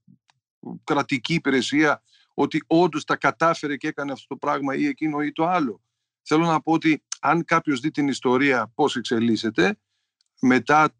[0.84, 5.48] κρατική υπηρεσία, ότι όντως τα κατάφερε και έκανε αυτό το πράγμα ή εκείνο ή το
[5.48, 5.82] άλλο.
[6.22, 9.80] Θέλω να πω ότι αν κάποιος δει την ιστορία πώς εξελίσσεται,
[10.42, 10.96] μετά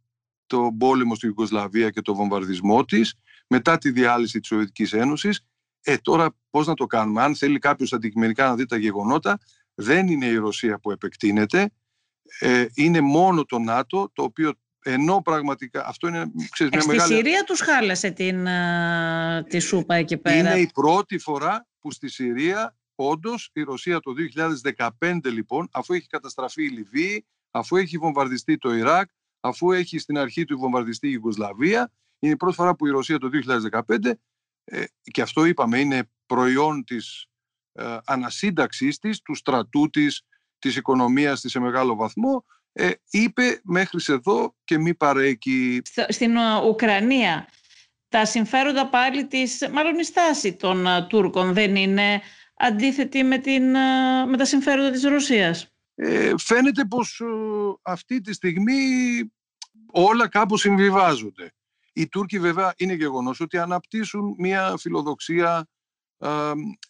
[0.46, 3.16] το πόλεμο στην Ιουγκοσλαβία και το βομβαρδισμό της,
[3.48, 5.46] μετά τη διάλυση της Σοβιετικής Ένωσης,
[5.82, 9.40] ε, τώρα πώς να το κάνουμε; Αν θέλει κάποιος αντικειμενικά να δει τα γεγονότα,
[9.82, 11.72] δεν είναι η Ρωσία που επεκτείνεται,
[12.40, 17.16] ε, είναι μόνο το ΝΑΤΟ, το οποίο ενώ πραγματικά αυτό είναι ξέρεις, μια Στη μεγάλη...
[17.16, 20.38] Συρία τους χάλασε την, α, τη σούπα εκεί πέρα.
[20.38, 24.14] Είναι η πρώτη φορά που στη Συρία όντως η Ρωσία το
[25.00, 30.18] 2015 λοιπόν, αφού έχει καταστραφεί η Λιβύη, αφού έχει βομβαρδιστεί το Ιράκ, αφού έχει στην
[30.18, 33.30] αρχή του βομβαρδιστεί η Ιουγκοσλαβία, είναι η πρώτη φορά που η Ρωσία το
[33.88, 34.20] 2015,
[34.64, 37.26] ε, και αυτό είπαμε είναι προϊόν της
[37.74, 40.22] ε, ανασύνταξής της, του στρατού της,
[40.60, 45.82] της οικονομίας της σε μεγάλο βαθμό, ε, είπε μέχρι εδώ και μη παρέκει.
[46.08, 47.48] Στην Ουκρανία
[48.10, 52.22] τα συμφέροντα πάλι της, μάλλον η στάση των Τούρκων δεν είναι
[52.56, 53.64] αντίθετη με, την,
[54.30, 57.22] με τα συμφέροντα της Ρωσίας; Ε, φαίνεται πως
[57.82, 58.84] αυτή τη στιγμή
[59.92, 61.54] όλα κάπου συμβιβάζονται.
[61.94, 65.68] Οι Τούρκοι βέβαια είναι γεγονός ότι αναπτύσσουν μια φιλοδοξία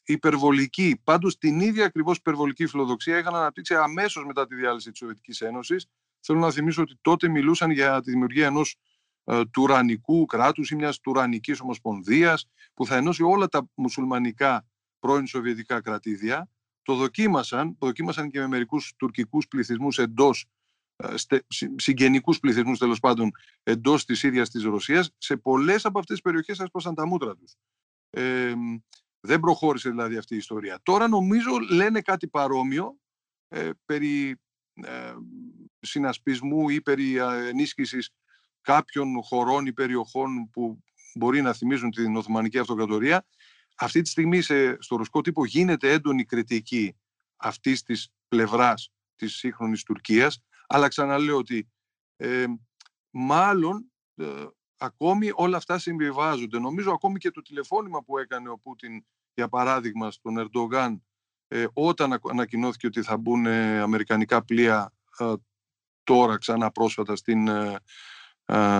[0.03, 1.01] υπερβολική.
[1.03, 5.87] Πάντως την ίδια ακριβώς υπερβολική φιλοδοξία είχαν αναπτύξει αμέσως μετά τη διάλυση της Σοβιετικής Ένωσης.
[6.19, 8.75] Θέλω να θυμίσω ότι τότε μιλούσαν για τη δημιουργία ενός
[9.23, 14.67] ε, τουρανικού κράτους ή μιας τουρανικής ομοσπονδίας που θα ενώσει όλα τα μουσουλμανικά
[14.99, 16.49] πρώην Σοβιετικά κρατήδια.
[16.81, 20.45] Το δοκίμασαν, το δοκίμασαν και με μερικούς τουρκικούς πληθυσμούς εντός
[20.95, 21.37] ε,
[21.75, 23.31] συγγενικούς πληθυσμούς τέλος πάντων
[23.63, 27.55] εντός της ίδιας της Ρωσίας σε πολλές από αυτές τις περιοχές έσπασαν τα μούτρα τους.
[28.09, 28.53] Ε,
[29.21, 30.79] δεν προχώρησε δηλαδή αυτή η ιστορία.
[30.83, 32.97] Τώρα νομίζω λένε κάτι παρόμοιο
[33.47, 34.39] ε, περί
[34.73, 35.13] ε,
[35.79, 38.09] συνασπισμού ή περί ενίσχυσης
[38.61, 40.83] κάποιων χωρών ή περιοχών που
[41.15, 43.25] μπορεί να θυμίζουν την Οθωμανική Αυτοκρατορία.
[43.75, 46.95] Αυτή τη στιγμή σε, στο ρωσικό τύπο γίνεται έντονη κριτική
[47.35, 51.69] αυτής της πλευράς της σύγχρονης Τουρκίας, αλλά ξαναλέω ότι
[52.17, 52.45] ε,
[53.09, 54.25] μάλλον ε,
[54.81, 56.59] ακόμη όλα αυτά συμβιβάζονται.
[56.59, 61.03] Νομίζω ακόμη και το τηλεφώνημα που έκανε ο Πούτιν, για παράδειγμα, στον Ερντογάν,
[61.47, 65.33] ε, όταν ανακοινώθηκε ότι θα μπουν ε, αμερικανικά πλοία ε,
[66.03, 67.49] τώρα ξανά πρόσφατα στην,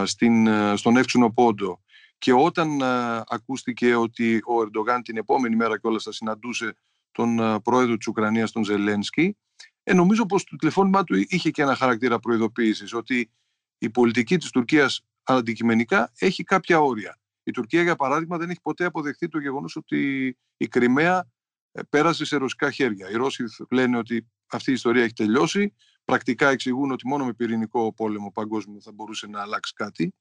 [0.04, 1.82] στην, στον Εύξηνο Πόντο
[2.18, 2.82] και όταν
[3.28, 6.76] ακούστηκε ότι ο Ερντογάν την επόμενη μέρα κιόλας θα συναντούσε
[7.12, 9.36] τον πρόεδρο της Ουκρανίας, τον Ζελένσκι,
[9.84, 13.32] ε, νομίζω πως το τηλεφώνημά του είχε και ένα χαρακτήρα προειδοποίησης ότι
[13.78, 17.20] η πολιτική της Τουρκίας αντικειμενικά έχει κάποια όρια.
[17.44, 21.30] Η Τουρκία, για παράδειγμα, δεν έχει ποτέ αποδεχθεί το γεγονός ότι η Κρυμαία
[21.72, 23.10] ε, πέρασε σε ρωσικά χέρια.
[23.10, 25.74] Οι Ρώσοι λένε ότι αυτή η ιστορία έχει τελειώσει.
[26.06, 30.14] Πρακτικά εξηγούν ότι μόνο με πυρηνικό πόλεμο παγκόσμιο θα μπορούσε να αλλάξει κάτι.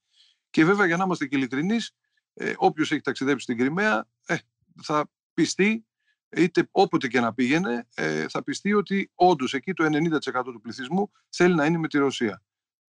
[0.49, 1.91] Και βέβαια, για να είμαστε και ειλικρινείς,
[2.33, 4.37] ε, όποιος έχει ταξιδέψει στην Κρυμαία ε,
[4.83, 5.85] θα πιστεί,
[6.29, 11.11] είτε όποτε και να πήγαινε, ε, θα πιστεί ότι όντως εκεί το 90% του πληθυσμού
[11.29, 12.43] θέλει να είναι με τη Ρωσία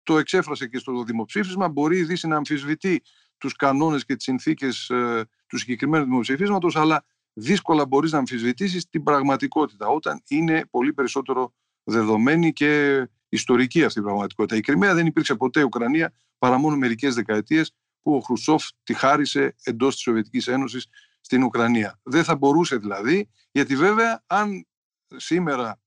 [0.10, 3.02] το εξέφρασε και στο δημοψήφισμα, μπορεί η Δύση να αμφισβητεί
[3.38, 9.04] τους κανόνες και τις συνθήκες ε, του συγκεκριμένου δημοψηφίσματος, αλλά δύσκολα μπορείς να αμφισβητήσεις την
[9.04, 14.56] πραγματικότητα, όταν είναι πολύ περισσότερο δεδομένη και ιστορική αυτή η πραγματικότητα.
[14.56, 19.56] Η Κρυμαία δεν υπήρξε ποτέ Ουκρανία παρά μόνο μερικές δεκαετίες που ο Χρουσόφ τη χάρισε
[19.64, 20.88] εντός της Σοβιετικής Ένωσης
[21.22, 22.00] στην Ουκρανία.
[22.04, 24.68] Δεν θα μπορούσε δηλαδή, γιατί βέβαια αν
[25.16, 25.80] σήμερα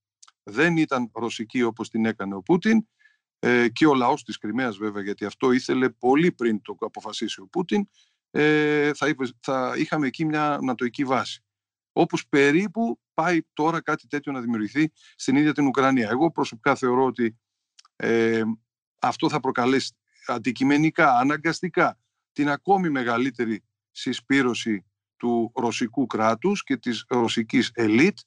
[0.43, 2.87] δεν ήταν ρωσική όπως την έκανε ο Πούτιν,
[3.45, 7.47] ε, και ο λαός της Κρυμαίας βέβαια, γιατί αυτό ήθελε πολύ πριν το αποφασίσει ο
[7.47, 7.89] Πούτιν,
[8.31, 11.45] ε, θα, θα είχαμε εκεί μια νατοική βάση.
[11.93, 16.09] Όπως περίπου πάει τώρα κάτι τέτοιο να δημιουργηθεί στην ίδια την Ουκρανία.
[16.11, 17.37] Εγώ προσωπικά θεωρώ ότι
[17.97, 18.43] Ε,
[18.99, 19.95] αυτό θα προκαλέσει
[20.27, 21.99] αντικειμενικά, αναγκαστικά
[22.33, 24.85] την ακόμη μεγαλύτερη συσπήρωση
[25.17, 28.23] του ρωσικού κράτους και της ρωσικής ελίτ ε,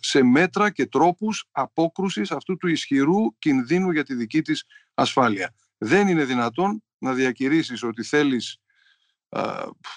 [0.00, 5.54] σε μέτρα και τρόπους απόκρουσης αυτού του ισχυρού κινδύνου για τη δική της ασφάλεια.
[5.78, 8.58] Δεν είναι δυνατόν να διακηρύσεις ότι θέλεις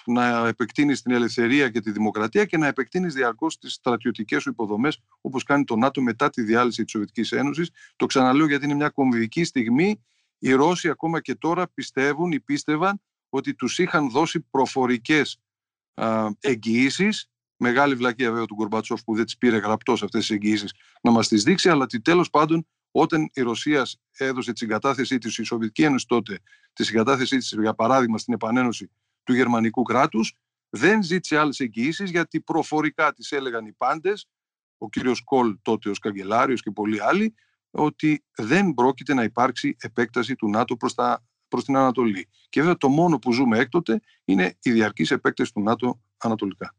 [0.06, 5.00] να επεκτείνεις την ελευθερία και τη δημοκρατία και να επεκτείνεις διαρκώς τις στρατιωτικές σου υποδομές
[5.22, 7.70] όπως κάνει το ΝΑΤΟ μετά τη διάλυση της Σοβιετικής Ένωσης.
[7.96, 10.04] Το ξαναλέω γιατί είναι μια κομβική στιγμή.
[10.40, 15.40] Οι Ρώσοι ακόμα και τώρα πιστεύουν ή πίστευαν ότι τους είχαν δώσει προφορικές
[16.40, 17.31] εγγυήσεις.
[17.64, 21.28] Μεγάλη βλακία βέβαια του Γκορμπατσόφ που δεν τις πήρε γραπτός αυτές τις εγγυήσεις να μας
[21.28, 25.84] τις δείξει, αλλά ότι τέλος πάντων όταν η Ρωσία έδωσε τη συγκατάθεσή της, η Σοβιετική
[25.84, 26.40] Ένωση τότε,
[26.74, 28.92] τη συγκατάθεσή της, για παράδειγμα, στην επανένωση
[29.24, 30.34] του γερμανικού κράτους,
[30.70, 34.28] δεν ζήτησε άλλες εγγυήσεις γιατί προφορικά τις έλεγαν οι πάντες,
[34.78, 37.34] ο κύριος Κολ τότε ως καγκελάριος και πολλοί άλλοι,
[37.72, 42.30] ότι δεν πρόκειται να υπάρξει επέκταση του ΝΑΤΟ προς τα προς την Ανατολή.
[42.50, 46.76] Και βέβαια το μόνο που ζούμε έκτοτε είναι η διαρκής επέκταση του ΝΑΤΟ ανατολικά.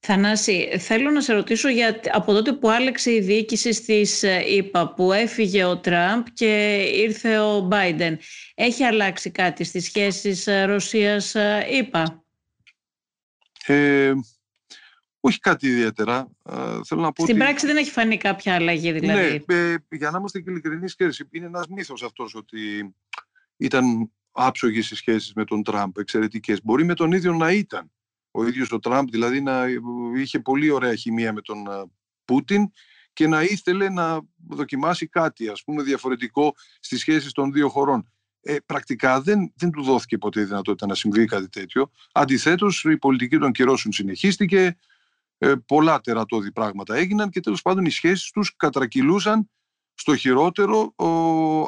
[0.00, 5.12] Θανάση, θέλω να σε ρωτήσω για, από τότε που άλλαξε η διοίκηση στις ΗΠΑ, που
[5.12, 8.18] έφυγε ο Τραμπ και ήρθε ο Μπάιντεν.
[8.54, 12.24] Έχει αλλάξει κάτι στις σχέσεις Ρωσίας-ΗΠΑ;
[13.66, 14.12] Ε,
[15.20, 16.28] όχι κάτι ιδιαίτερα.
[16.50, 16.54] Ε,
[16.84, 19.44] θέλω να πω Στην πράξη δεν έχει φανεί κάποια αλλαγή δηλαδή.
[19.46, 20.96] Ναι, ε, για να είμαστε και ειλικρινείς,
[21.30, 22.94] είναι ένας μύθος αυτός ότι
[23.56, 26.62] ήταν άψογες οι σχέσεις με τον Τραμπ, εξαιρετικές.
[26.62, 27.90] Μπορεί με τον ίδιο να ήταν.
[28.36, 29.64] Ο ίδιος ο Τραμπ δηλαδή να
[30.16, 31.84] είχε πολύ ωραία χημεία με τον ε,
[32.24, 32.70] Πούτιν
[33.12, 38.10] και να ήθελε να δοκιμάσει κάτι ας πούμε διαφορετικό στις σχέσεις των δύο χωρών.
[38.40, 41.90] Ε, πρακτικά δεν, δεν του δόθηκε ποτέ η δυνατότητα να συμβεί κάτι τέτοιο.
[42.12, 44.76] Αντιθέτως η πολιτική των κυρώσεων συνεχίστηκε,
[45.38, 49.50] ε, πολλά τερατώδη πράγματα έγιναν και τέλος πάντων οι σχέσεις τους κατρακυλούσαν
[49.94, 51.06] στο χειρότερο ο,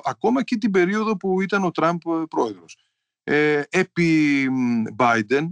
[0.04, 2.78] ακόμα και την περίοδο που ήταν ο Τραμπ ε, πρόεδρος.
[3.24, 4.48] Ε, επί
[4.96, 5.48] Biden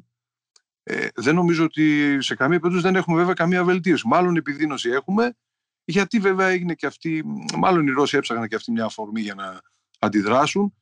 [0.88, 4.06] ε, δεν νομίζω ότι σε καμία περίπτωση δεν έχουμε βέβαια καμία βελτίωση.
[4.06, 5.36] Μάλλον επιδείνωση έχουμε,
[5.84, 7.24] γιατί βέβαια έγινε και αυτή,
[7.56, 9.60] μάλλον οι Ρώσοι έψαχναν και αυτή μια αφορμή για να
[9.98, 10.74] αντιδράσουν.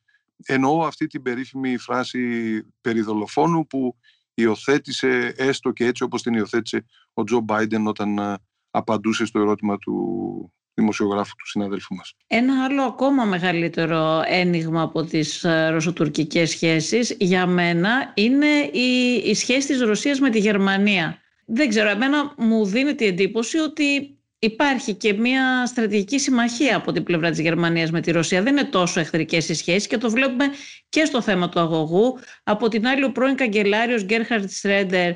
[0.45, 3.95] Εννοώ αυτή την περίφημη φράση περί δολοφόνου που
[4.33, 8.35] υιοθέτησε έστω και έτσι όπως την υιοθέτησε ο Τζο Μπάιντεν όταν ε,
[8.69, 12.13] απαντούσε στο ερώτημα του δημοσιογράφου του συναδέλφου μας.
[12.27, 19.33] Ένα άλλο ακόμα μεγαλύτερο ένιγμα από τις ε, ρωσοτουρκικές σχέσεις για μένα είναι η, η
[19.33, 21.19] σχέση της Ρωσίας με τη Γερμανία.
[21.45, 27.03] Δεν ξέρω, εμένα μου δίνει την εντύπωση ότι υπάρχει και μια στρατηγική συμμαχία από την
[27.03, 28.41] πλευρά της Γερμανίας με τη Ρωσία.
[28.41, 30.45] Δεν είναι τόσο εχθρικές οι σχέσεις και το βλέπουμε
[30.89, 32.19] και στο θέμα του αγωγού.
[32.43, 35.13] Από την άλλη ο πρώην καγκελάριος Γκέρχαρτ Στρέντερ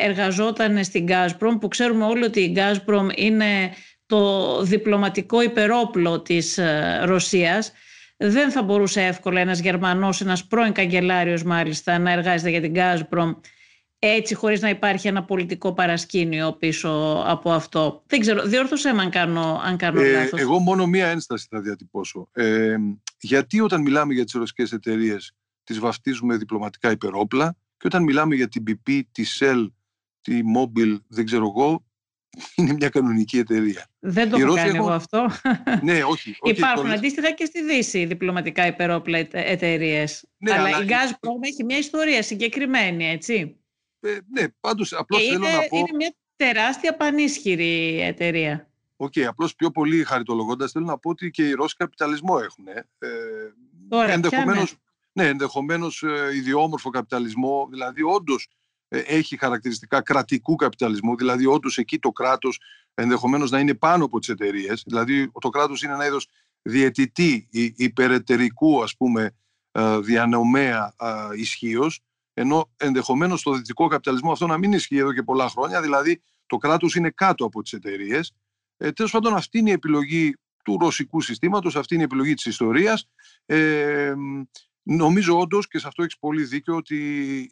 [0.00, 3.70] εργαζόταν στην Gazprom που ξέρουμε όλοι ότι η Gazprom είναι
[4.08, 7.72] το διπλωματικό υπερόπλο της ε, Ρωσίας
[8.16, 13.36] δεν θα μπορούσε εύκολα ένας Γερμανός, ένας πρώην καγκελάριος μάλιστα να εργάζεται για την Gazprom
[13.98, 18.02] έτσι χωρίς να υπάρχει ένα πολιτικό παρασκήνιο πίσω από αυτό.
[18.06, 20.40] Δεν ξέρω, διόρθωσέ με αν κάνω, αν κάνω ε, λάθος.
[20.40, 22.28] Εγώ μόνο μία ένσταση θα διατυπώσω.
[22.32, 22.76] Ε,
[23.20, 25.32] γιατί όταν μιλάμε για τις ρωσικές εταιρείες
[25.64, 29.66] τις βαφτίζουμε διπλωματικά υπερόπλα και όταν μιλάμε για την BP, τη Shell,
[30.20, 31.84] τη Mobil, δεν ξέρω εγώ,
[32.56, 33.86] είναι μια κανονική εταιρεία.
[33.98, 35.30] Δεν το έχω κάνει εγώ αυτό.
[35.82, 36.36] Ναι, όχι.
[36.38, 40.24] όχι Υπάρχουν αντίστοιχα και στη Δύση διπλωματικά υπερόπλα εταιρείες.
[40.38, 43.56] Ναι, αλλά, η Gazprom έχει μια ιστορία συγκεκριμένη, έτσι.
[44.00, 45.76] Ε, ναι, πάντως απλώς θέλω είναι, να πω...
[45.78, 48.68] Είναι μια τεράστια πανίσχυρη εταιρεία.
[48.96, 52.66] OK, okay, απλώς πιο πολύ χαριτολογώντας θέλω να πω ότι και οι Ρώσοι καπιταλισμό έχουν.
[52.66, 53.08] Ε,
[53.88, 54.74] Τώρα, ενδεχομένως,
[55.12, 58.57] ναι, ενδεχομένως ε, ιδιόμορφο καπιταλισμό, δηλαδή όντως ε,
[58.88, 62.60] έχει χαρακτηριστικά κρατικού καπιταλισμού, δηλαδή όντως εκεί το κράτος
[62.94, 64.82] ενδεχομένως να είναι πάνω από τις εταιρείες.
[64.86, 66.28] Δηλαδή το κράτος είναι ένα είδος
[66.62, 69.36] διαιτητή υπερετερικού ας πούμε
[69.72, 72.00] ε, διανομέα ε, ισχύως,
[72.34, 76.56] ενώ ενδεχομένως στο δυτικό καπιταλισμό αυτό να μην ισχύει εδώ και πολλά χρόνια, δηλαδή το
[76.56, 78.32] κράτος είναι κάτω από τις εταιρείες.
[78.76, 82.44] Ε, Τέλος πάντων, αυτή είναι η επιλογή του ρωσικού συστήματος, αυτή είναι η επιλογή της
[82.44, 83.08] ιστορίας.
[83.46, 84.14] Ε,
[84.82, 86.96] Νομίζω όντως και σε αυτό έχεις πολύ δίκιο ότι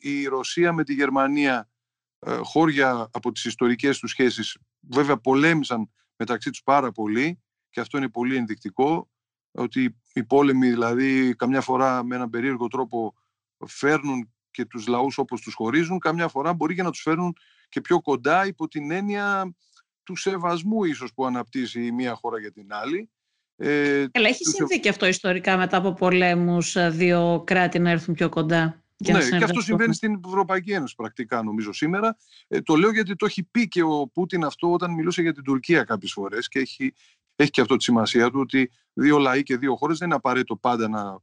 [0.01, 1.71] η Ρωσία με τη Γερμανία
[2.19, 7.99] ε, χώρια από τις ιστορικές τους σχέσεις βέβαια πολέμησαν μεταξύ τους πάρα πολύ και αυτό
[7.99, 9.11] είναι πολύ ενδεικτικό
[9.51, 13.15] ότι οι πόλεμοι δηλαδή καμιά φορά με έναν περίεργο τρόπο
[13.67, 17.37] φέρνουν και τους λαούς όπως τους χωρίζουν καμιά φορά μπορεί και να τους φέρνουν
[17.69, 19.55] και πιο κοντά υπό την έννοια
[20.03, 23.11] του σεβασμού ίσως που αναπτύσσει η μία χώρα για την άλλη
[23.57, 28.15] ε, Έλα, έχει συμβεί και αυτό ιστορικά μετά από πολέμους ε, δύο κράτη να έρθουν
[28.15, 28.83] πιο κοντά.
[28.97, 32.17] ναι, και αυτό συμβαίνει στην Ευρωπαϊκή Ένωση πρακτικά νομίζω σήμερα.
[32.49, 35.43] Ε, το λέω γιατί το έχει πει και ο Πούτιν αυτό όταν μιλούσε για την
[35.43, 36.95] Τουρκία κάποιες φορές και έχει
[37.37, 40.57] έχει και αυτό τη σημασία του ότι δύο λαοί και δύο χώρες δεν είναι απαραίτητο
[40.57, 41.19] πάντα να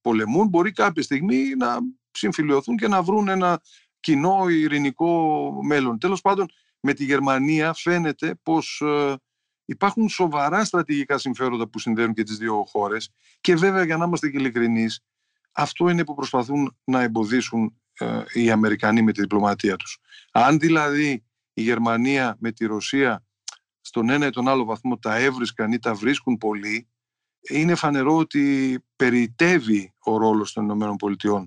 [0.00, 0.48] πολεμούν.
[0.48, 1.78] Μπορεί κάποια στιγμή να
[2.10, 3.60] συμφιλειωθούν και να βρουν ένα
[4.00, 5.98] κοινό ειρηνικό μέλλον.
[5.98, 6.46] Τέλος πάντων,
[6.80, 9.14] με τη Γερμανία φαίνεται πως ε,
[9.66, 14.30] υπάρχουν σοβαρά στρατηγικά συμφέροντα που συνδέουν και τις δύο χώρες και βέβαια για να είμαστε
[14.30, 15.04] και ειλικρινείς,
[15.52, 19.98] αυτό είναι που προσπαθούν να εμποδίσουν ε, οι Αμερικανοί με τη διπλωματία τους.
[20.32, 23.24] Αν δηλαδή η Γερμανία με τη Ρωσία
[23.80, 26.88] στον ένα ή τον άλλο βαθμό τα έβρισκαν ή τα βρίσκουν πολύ,
[27.48, 31.46] είναι φανερό ότι περιτεύει ο ρόλος των ΗΠΑ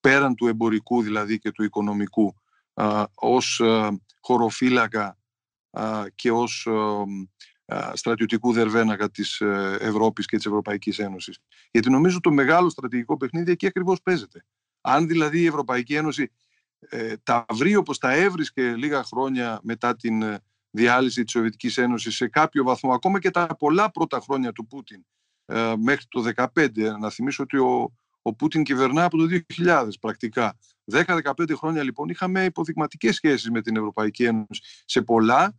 [0.00, 2.34] πέραν του εμπορικού δηλαδή και του οικονομικού
[2.74, 3.62] α, ως
[4.20, 5.18] χωροφύλακα
[6.14, 6.68] και ως
[7.92, 11.38] στρατιωτικού δερβένακα της ε, Ευρώπης και της Ευρωπαϊκής Ένωσης.
[11.70, 14.44] Γιατί νομίζω το μεγάλο στρατηγικό παιχνίδι εκεί ακριβώς παίζεται.
[14.80, 16.32] Αν δηλαδή η Ευρωπαϊκή Ένωση
[16.78, 20.38] ε, τα βρει όπως τα έβρισκε λίγα χρόνια μετά την ε,
[20.70, 25.04] διάλυση της Σοβιετικής Ένωσης σε κάποιο βαθμό, ακόμα και τα πολλά πρώτα χρόνια του Πούτιν
[25.78, 26.68] μέχρι το 2015,
[27.00, 30.58] να θυμίσω ότι ο, ο Πούτιν κυβερνά από το 2000 πρακτικά.
[30.92, 35.54] 10-15 χρόνια λοιπόν είχαμε υποδειγματικές σχέσεις με την Ευρωπαϊκή Ένωση σε πολλά.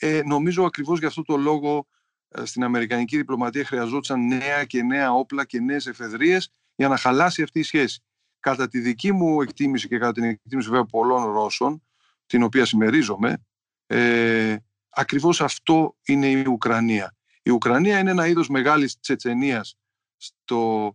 [0.00, 1.86] Ε, νομίζω ακριβώς για αυτό το λόγο
[2.28, 7.42] ε, στην Αμερικανική διπλωματία χρειαζόταν νέα και νέα όπλα και νέες εφεδρείες για να χαλάσει
[7.42, 8.02] αυτή η σχέση.
[8.40, 11.82] Κατά τη δική μου εκτίμηση και κατά την εκτίμηση βέβαια πολλών Ρώσων,
[12.26, 13.44] την οποία συμμερίζομαι,
[13.86, 14.56] ε,
[14.88, 17.16] ακριβώς αυτό είναι η Ουκρανία.
[17.42, 19.76] Η Ουκρανία είναι ένα είδος μεγάλης τσετσενίας
[20.16, 20.92] στο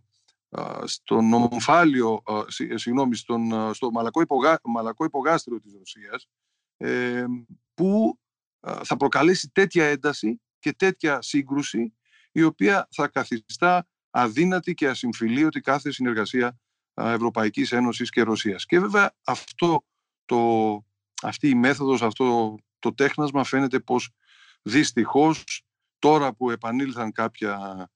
[0.84, 6.28] στον ομφάλιο, ε, συγγνώμη, στον, στο μαλακό, υπογά, μαλακό υπογάστριο της Ρωσίας
[6.76, 7.24] ε,
[7.74, 8.18] που
[8.84, 11.94] θα προκαλέσει τέτοια ένταση και τέτοια σύγκρουση
[12.32, 16.58] η οποία θα καθιστά αδύνατη και ασυμφιλίωτη κάθε συνεργασία
[16.94, 18.64] Ευρωπαϊκής Ένωσης και Ρωσίας.
[18.64, 19.84] Και βέβαια αυτό
[20.24, 20.80] το,
[21.22, 24.10] αυτή η μέθοδος, αυτό το τέχνασμα φαίνεται πως
[24.62, 25.64] δυστυχώς
[25.98, 27.88] τώρα που επανήλθαν κάποια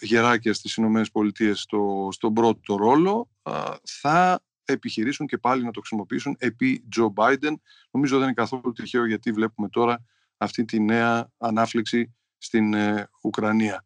[0.00, 3.30] γεράκια στις Ηνωμένες Πολιτείες στο, στον πρώτο ρόλο
[3.84, 7.62] θα επιχειρήσουν και πάλι να το χρησιμοποιήσουν επί Τζο Μπάιντεν.
[7.90, 10.04] Νομίζω δεν είναι καθόλου τυχαίο γιατί βλέπουμε τώρα
[10.36, 13.84] αυτή τη νέα ανάφλεξη στην ε, Ουκρανία.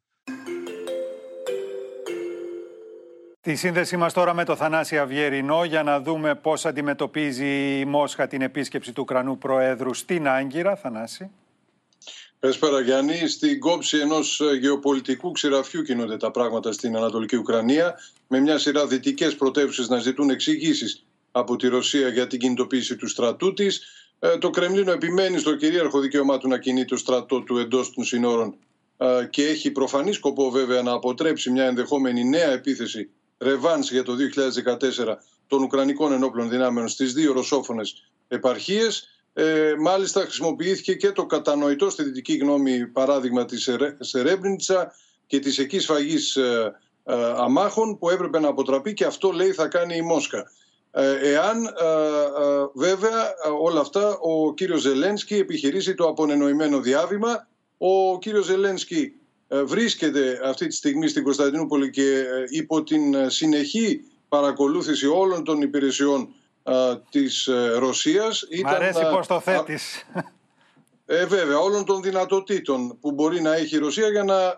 [3.41, 8.27] Τη σύνδεσή μας τώρα με το Θανάση Αυγερινό για να δούμε πώς αντιμετωπίζει η Μόσχα
[8.27, 10.77] την επίσκεψη του Ουκρανού Προέδρου στην Άγκυρα.
[10.77, 11.31] Θανάση.
[12.45, 13.29] Καλησπέρα Γιάννη.
[13.29, 17.95] Στην κόψη ενός ε, γεωπολιτικού ξηραφιού κινούνται τα πράγματα στην Ανατολική Ουκρανία,
[18.29, 23.09] με μια σειρά δυτικές πρωτεύουσες να ζητούν εξηγήσεις από τη Ρωσία για την κινητοποίηση του
[23.09, 23.83] στρατού της.
[24.19, 28.05] Ε, το Κρεμλίνο επιμένει στο κυρίαρχο δικαίωμά του να κινεί το στρατό του εντός των
[28.05, 28.55] συνόρων
[28.97, 34.13] ε, και έχει προφανή σκοπό βέβαια να αποτρέψει μια ενδεχόμενη νέα επίθεση ρεβάνς για το
[35.05, 35.15] 2014
[35.47, 39.09] των Ουκρανικών ενόπλων δυνάμεων στις δύο ρωσόφωνες επαρχίες.
[39.37, 44.92] Ε, μάλιστα χρησιμοποιήθηκε και το κατανοητό στη δυτική γνώμη παράδειγμα της Σερέμπρινιτσα
[45.27, 49.68] και της εκεί σφαγής ε, ε, αμάχων που έπρεπε να αποτραπεί και αυτό λέει θα
[49.68, 50.51] κάνει η Μόσχα.
[50.90, 51.57] Ε, εάν
[52.75, 59.12] βέβαια όλα αυτά ο κύριος Ζελένσκι επιχειρήσει το απονενοημένο διάβημα ο κύριος Ζελένσκι
[59.49, 66.35] βρίσκεται αυτή τη στιγμή στην Κωνσταντινούπολη και υπό την συνεχή παρακολούθηση όλων των υπηρεσιών
[67.11, 68.46] της ε, Ρωσίας.
[68.64, 70.07] Μ' αρέσει πώς το θέτεις.
[71.07, 74.55] Ε, βέβαια, όλων των δυνατοτήτων που μπορεί να έχει η Ρωσία για να,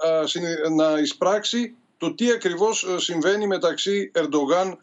[0.74, 4.78] να εισπράξει το τι ακριβώς ε, συμβαίνει μεταξύ Ερντογάν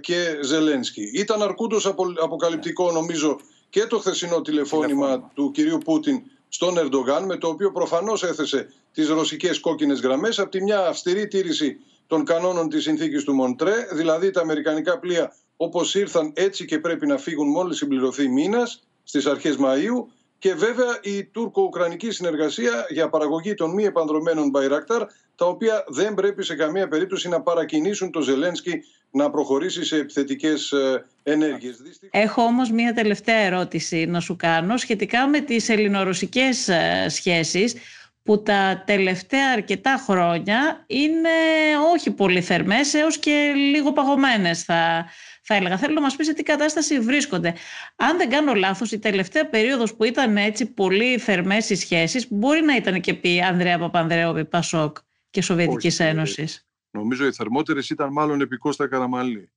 [0.00, 1.10] και Ζελένσκι.
[1.14, 1.86] Ήταν αρκούντος
[2.22, 8.22] αποκαλυπτικό νομίζω και το χθεσινό τηλεφώνημα του κυρίου Πούτιν στον Ερντογάν με το οποίο προφανώς
[8.22, 11.80] έθεσε τις ρωσικές κόκκινες γραμμές από τη μια αυστηρή τήρηση
[12.10, 17.06] των κανόνων της συνθήκης του Μοντρέ, δηλαδή τα αμερικανικά πλοία όπως ήρθαν έτσι και πρέπει
[17.06, 23.54] να φύγουν μόλις συμπληρωθεί μήνας στις αρχές Μαΐου και βέβαια η τουρκο-ουκρανική συνεργασία για παραγωγή
[23.54, 25.02] των μη επανδρομένων Μπαϊρακτάρ
[25.36, 30.72] τα οποία δεν πρέπει σε καμία περίπτωση να παρακινήσουν το Ζελένσκι να προχωρήσει σε επιθετικές
[30.72, 31.76] ε, ενέργειες.
[32.10, 37.74] Έχω όμως μία τελευταία ερώτηση να σου κάνω σχετικά με τις ελληνορωσικές ε, σχέσεις
[38.22, 41.28] που τα τελευταία αρκετά χρόνια είναι
[41.92, 45.06] όχι πολύ θερμές έως και λίγο παγωμένες θα,
[45.42, 45.76] θα έλεγα.
[45.76, 47.54] Θέλω να μας πεις σε τι κατάσταση βρίσκονται.
[47.96, 52.60] Αν δεν κάνω λάθος, η τελευταία περίοδος που ήταν έτσι πολύ θερμές οι σχέσεις μπορεί
[52.62, 54.96] να ήταν και πει Ανδρέα Παπανδρέου, Πασόκ
[55.30, 56.68] και Σοβιετικής Ένωσης.
[56.90, 59.50] Νομίζω οι θερμότερες ήταν μάλλον επί Κώστα Καραμαλή.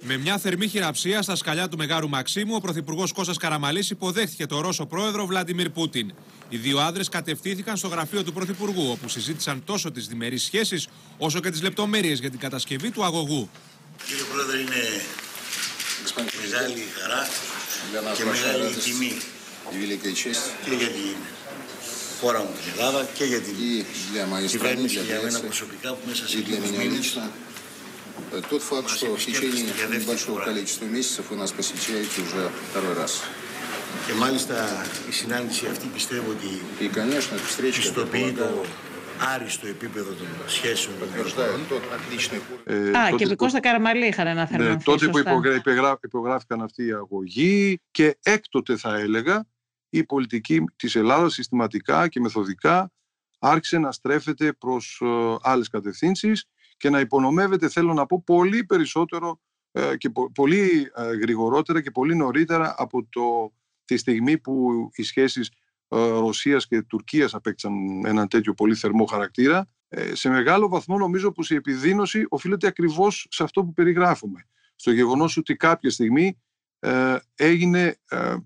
[0.00, 4.60] Με μια θερμή χειραψία στα σκαλιά του Μεγάρου Μαξίμου, ο Πρωθυπουργός Κώστας Καραμαλής υποδέχθηκε τον
[4.60, 6.12] Ρώσο πρόεδρο Βλαντιμίρ Πούτιν.
[6.48, 10.88] Οι δύο άντρες κατευθύνθηκαν στο γραφείο του Πρωθυπουργού, όπου συζήτησαν τόσο τις διμερείς σχέσεις,
[11.18, 13.50] όσο και τις λεπτομέρειες για την κατασκευή του αγωγού.
[14.06, 15.02] Κύριε Πρόεδρε, είναι
[16.42, 17.28] μεγάλη χαρά
[18.16, 19.12] και μεγάλη τιμή
[20.64, 21.16] και για την
[22.20, 23.54] χώρα μου την Ελλάδα και για την
[24.46, 27.18] κυβέρνηση για μένα προσωπικά που μέσα σε λίγους μήνες
[28.49, 29.65] Тот факт, что в течение
[29.99, 33.21] небольшого количества месяцев вы нас посещаете уже второй раз.
[34.07, 34.55] Και μάλιστα
[35.09, 38.65] η συνάντηση αυτή πιστεύω ότι И, конечно, эта встреча, как я πιστοποιεί το полагаю,
[39.35, 41.65] άριστο επίπεδο των σχέσεων των δύο подтверждает χωρών.
[41.69, 44.63] тот отличный уровень Ε, Α, τότε και που- επί Κώστα Καραμαλή είχαν ένα θέμα.
[44.63, 45.31] Ναι, αυτή, τότε που σωστά.
[45.31, 49.45] υπογρα- υπεγρά- υπογράφηκαν αυτή η αγωγή και έκτοτε θα έλεγα
[49.89, 52.91] η πολιτική της Ελλάδας συστηματικά και μεθοδικά
[53.39, 55.07] άρχισε να στρέφεται προς ε,
[55.41, 56.45] άλλες κατευθύνσεις
[56.78, 59.40] και να υπονομεύεται θέλω να πω πολύ περισσότερο
[59.72, 63.52] ε, και πο- πολύ ε, γρηγορότερα και πολύ νωρίτερα από το,
[63.84, 65.50] τη στιγμή που οι σχέσεις
[65.88, 71.32] ε, Ρωσίας και Τουρκίας απέκτησαν ένα τέτοιο πολύ θερμό χαρακτήρα ε, σε μεγάλο βαθμό νομίζω
[71.32, 74.46] πως η επιδείνωση οφείλεται ακριβώς σε αυτό που περιγράφουμε.
[74.74, 76.38] Στο γεγονός ότι κάποια στιγμή
[76.78, 78.36] ε, έγινε ε,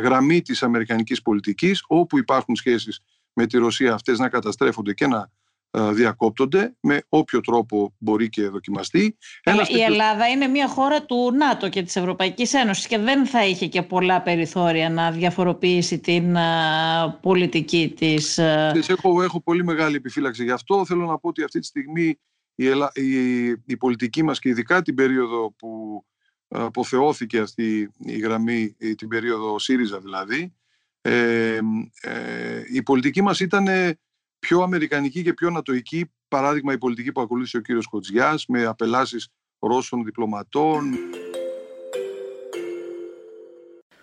[0.00, 3.00] γραμμή της αμερικανικής πολιτικής όπου υπάρχουν σχέσεις
[3.32, 5.30] με τη Ρωσία αυτές να καταστρέφονται και να ε,
[5.78, 9.16] διακόπτονται με όποιο τρόπο μπορεί και δοκιμαστεί.
[9.44, 12.98] Αλλά Ένας η τέτοιος- Ελλάδα είναι μια χώρα του ΝΑΤΟ και της Ευρωπαϊκής Ένωσης και
[12.98, 18.38] δεν θα είχε και πολλά περιθώρια να διαφοροποιήσει την α, πολιτική της.
[18.38, 18.66] α.
[18.68, 20.84] Ξέρεις, Έχω, έχω πολύ μεγάλη επιφύλαξη γι' αυτό.
[20.86, 22.18] Θέλω να πω ότι αυτή τη στιγμή
[22.54, 26.04] η, Ελλά- η, η πολιτική μας και ειδικά την περίοδο που
[26.48, 30.54] ε, αποθεώθηκε αυτή η γραμμή, η- την περίοδο ΣΥΡΙΖΑ δηλαδή,
[31.00, 31.58] ε,
[32.00, 33.66] ε, η πολιτική μας ήταν
[34.46, 36.10] πιο αμερικανική και πιο νατοική.
[36.28, 39.28] Παράδειγμα η πολιτική που ακολούθησε ο κύριος Χοτζιάς με απελάσεις
[39.58, 40.94] Ρώσων διπλωματών,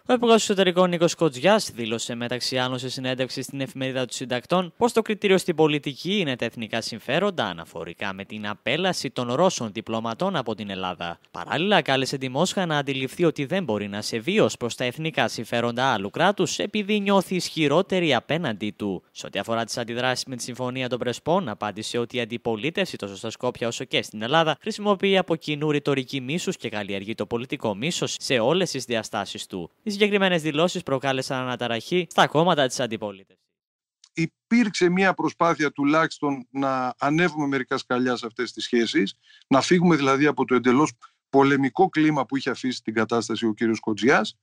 [0.09, 4.93] Ο Υπουργός Εσωτερικών Νίκος Κοτζιάς δήλωσε μεταξύ άλλων σε συνέντευξη στην εφημερίδα των συντακτών πως
[4.93, 10.35] το κριτήριο στην πολιτική είναι τα εθνικά συμφέροντα αναφορικά με την απέλαση των Ρώσων διπλωματών
[10.35, 11.19] από την Ελλάδα.
[11.31, 15.27] Παράλληλα, κάλεσε τη Μόσχα να αντιληφθεί ότι δεν μπορεί να σε βίως προς τα εθνικά
[15.27, 19.03] συμφέροντα άλλου κράτους επειδή νιώθει ισχυρότερη απέναντί του.
[19.11, 23.15] Σε ό,τι αφορά τις αντιδράσεις με τη Συμφωνία των Πρεσπών, απάντησε ότι η αντιπολίτευση τόσο
[23.15, 27.75] στα Σκόπια όσο και στην Ελλάδα χρησιμοποιεί από κοινού ρητορική μίσους και καλλιεργεί το πολιτικό
[27.75, 29.69] μίσος σε όλες τις διαστάσεις του.
[29.99, 33.45] Οι συγκεκριμένες δηλώσεις προκάλεσαν αναταραχή στα κόμματα της αντιπολίτευσης.
[34.13, 39.15] υπήρξε μια προσπάθεια τουλάχιστον να ανέβουμε μερικά σκαλιά σε αυτές τις σχέσεις,
[39.47, 40.91] να φύγουμε δηλαδή από το εντελώς
[41.29, 44.37] πολεμικό κλίμα που είχε αφήσει την κατάσταση ο κύριος Κοτζιάς,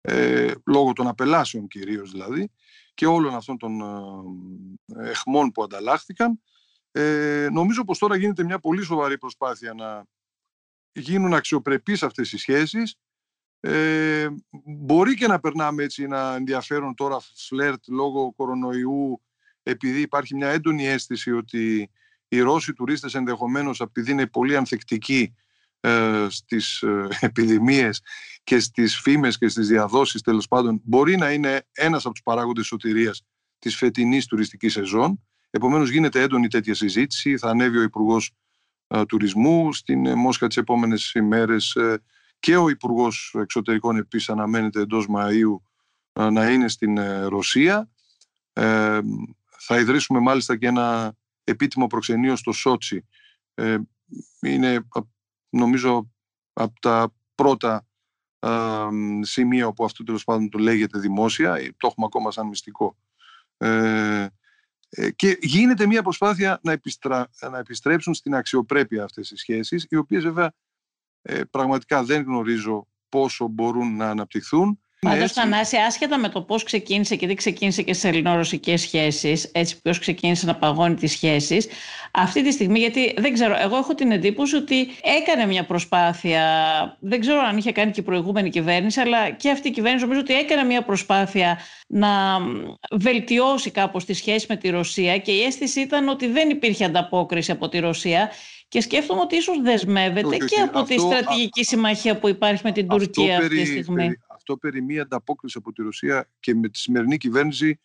[0.00, 2.50] ε, λόγω των απελάσεων κυρίως δηλαδή,
[2.94, 3.80] και όλων αυτών των
[4.86, 6.42] ε, εχμών που ανταλλάχθηκαν.
[6.90, 10.04] Ε, νομίζω πως τώρα γίνεται μια πολύ σοβαρή προσπάθεια να
[10.92, 12.98] γίνουν αξιοπρεπείς αυτές οι σχέσεις.
[13.66, 14.28] Ε,
[14.64, 19.22] μπορεί και να περνάμε έτσι ένα ενδιαφέρον τώρα φλερτ λόγω κορονοϊού
[19.62, 21.90] επειδή υπάρχει μια έντονη αίσθηση ότι
[22.28, 25.34] οι Ρώσοι τουρίστες ενδεχομένως επειδή είναι πολύ ανθεκτικοί
[25.80, 28.00] ε, στις ε, επιδημίες
[28.44, 32.66] και στις φήμες και στις διαδόσεις τέλος πάντων μπορεί να είναι ένας από τους παράγοντες
[32.66, 33.22] σωτηρίας
[33.58, 35.22] της φετινής τουριστικής σεζόν.
[35.50, 37.38] Επομένως γίνεται έντονη τέτοια συζήτηση.
[37.38, 38.32] Θα ανέβει ο Υπουργός
[39.08, 42.02] Τουρισμού στην ε, Μόσχα τις επόμενες ημέρες ε,
[42.44, 45.60] και ο Υπουργός Εξωτερικών επίσης αναμένεται εντός Μαΐου
[46.12, 47.90] ε, να είναι στην ε, Ρωσία.
[48.52, 49.00] Ε,
[49.58, 51.14] θα ιδρύσουμε μάλιστα και ένα
[51.44, 53.08] επίτιμο προξενείο στο Σότσι.
[53.54, 53.76] Ε,
[54.40, 55.00] είναι α,
[55.48, 56.10] νομίζω
[56.52, 57.86] από τα πρώτα
[58.38, 58.88] α,
[59.20, 62.96] σημεία όπου αυτό τέλος πάντων το λέγεται δημόσια, ε, το έχουμε ακόμα σαν μυστικό.
[63.56, 64.26] Ε,
[64.88, 67.30] ε, και γίνεται μια προσπάθεια να, επιστρα...
[67.50, 70.52] να επιστρέψουν στην αξιοπρέπεια αυτές οι σχέσεις, οι οποίες βέβαια ε,
[71.50, 74.78] πραγματικά δεν γνωρίζω πόσο μπορούν να αναπτυχθούν.
[75.04, 75.40] Πάντως, έτσι.
[75.40, 79.98] Θανάση, άσχετα με το πώς ξεκίνησε και τι ξεκίνησε και στι ελληνορωσικές σχέσεις, έτσι ποιος
[79.98, 81.66] ξεκίνησε να παγώνει τις σχέσεις,
[82.12, 84.88] αυτή τη στιγμή, γιατί δεν ξέρω, εγώ έχω την εντύπωση ότι
[85.20, 86.42] έκανε μια προσπάθεια.
[87.00, 90.20] Δεν ξέρω αν είχε κάνει και η προηγούμενη κυβέρνηση, αλλά και αυτή η κυβέρνηση νομίζω
[90.20, 92.08] ότι έκανε μια προσπάθεια να
[92.90, 97.50] βελτιώσει κάπως τη σχέση με τη Ρωσία και η αίσθηση ήταν ότι δεν υπήρχε ανταπόκριση
[97.50, 98.30] από τη Ρωσία.
[98.68, 100.60] Και σκέφτομαι ότι ίσως δεσμεύεται Όχι, και όχι.
[100.60, 103.94] από τη Αυτό- στρατηγική συμμαχία που υπάρχει με την Τουρκία αυτή τη στιγμή.
[103.94, 107.80] περί, αυτό περί μία ανταπόκριση από τη Ρωσία και με τη σημερινή κυβέρνηση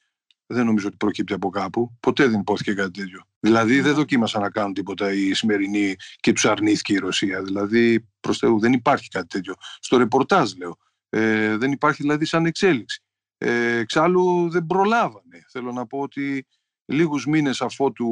[0.45, 1.97] δεν νομίζω ότι προκύπτει από κάπου.
[1.99, 3.23] Ποτέ δεν υπόθηκε κάτι τέτοιο.
[3.39, 7.43] Δηλαδή δεν δοκίμασαν να κάνουν τίποτα οι σημερινοί και τους αρνήθηκε η Ρωσία.
[7.43, 9.53] Δηλαδή προς Θεού δεν υπάρχει κάτι τέτοιο.
[9.79, 10.77] Στο ρεπορτάζ λέω.
[11.09, 13.03] Ε, δεν υπάρχει δηλαδή σαν εξέλιξη.
[13.37, 15.45] Ε, εξάλλου δεν προλάβανε.
[15.51, 16.47] Θέλω να πω ότι
[16.85, 18.07] λίγους μήνες αφότου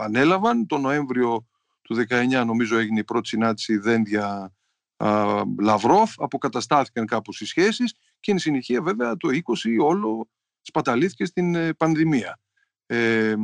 [0.00, 1.46] ανέλαβαν, τον Νοέμβριο
[1.82, 4.50] του 19 νομίζω έγινε η πρώτη συνάντηση Δένδια α,
[5.60, 10.28] Λαυρόφ, αποκαταστάθηκαν κάπως οι σχέσεις και εν συνεχεία βέβαια το 20 όλο
[10.60, 12.38] σπαταλήθηκε στην ε, πανδημία.
[12.86, 13.34] Ε,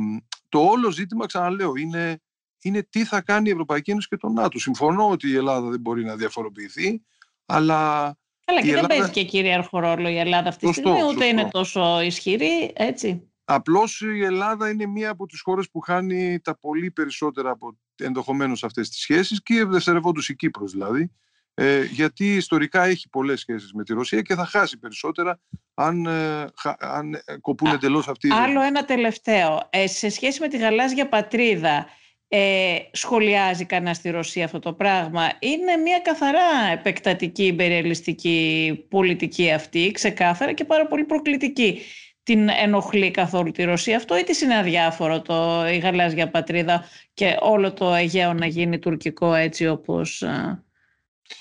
[0.49, 2.21] το όλο ζήτημα, ξαναλέω, είναι,
[2.61, 4.59] είναι τι θα κάνει η Ευρωπαϊκή Ένωση και το ΝΑΤΟ.
[4.59, 7.01] Συμφωνώ ότι η Ελλάδα δεν μπορεί να διαφοροποιηθεί,
[7.45, 8.03] αλλά
[8.45, 8.87] Αλλά και Ελλάδα...
[8.87, 13.31] δεν παίζει και κυρίαρχο ρόλο η Ελλάδα αυτή τη στιγμή, ούτε είναι τόσο ισχυρή, έτσι.
[13.43, 18.63] Απλώς η Ελλάδα είναι μία από τις χώρες που χάνει τα πολύ περισσότερα από ενδεχομένως
[18.63, 21.11] αυτές τις σχέσεις και δευτερευόντως η Κύπρος δηλαδή,
[21.59, 25.39] ε, γιατί ιστορικά έχει πολλές σχέσεις με τη Ρωσία και θα χάσει περισσότερα
[25.73, 26.45] αν, ε,
[26.77, 28.29] αν ε, κοπούν εντελώς αυτοί.
[28.31, 29.67] Άλλο ένα τελευταίο.
[29.69, 31.85] Ε, σε σχέση με τη γαλάζια πατρίδα,
[32.27, 39.91] ε, σχολιάζει κανένας στη Ρωσία αυτό το πράγμα; Είναι μια καθαρά επεκτατική, υπεριαλιστική πολιτική αυτή,
[39.91, 41.81] ξεκάθαρα και πάρα πολύ προκλητική.
[42.23, 47.37] Την ενοχλεί καθόλου τη Ρωσία αυτό ή της είναι αδιάφορο το, η γαλάζια πατρίδα και
[47.39, 50.23] όλο το Αιγαίο να γίνει τουρκικό έτσι όπως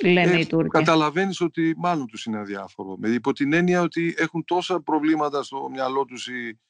[0.02, 0.68] λένε ε, οι Τούρκοι.
[0.68, 2.96] Καταλαβαίνεις ότι μάλλον τους είναι αδιάφορο.
[2.98, 6.60] Με υπό την έννοια ότι έχουν τόσα προβλήματα στο μυαλό τους οι,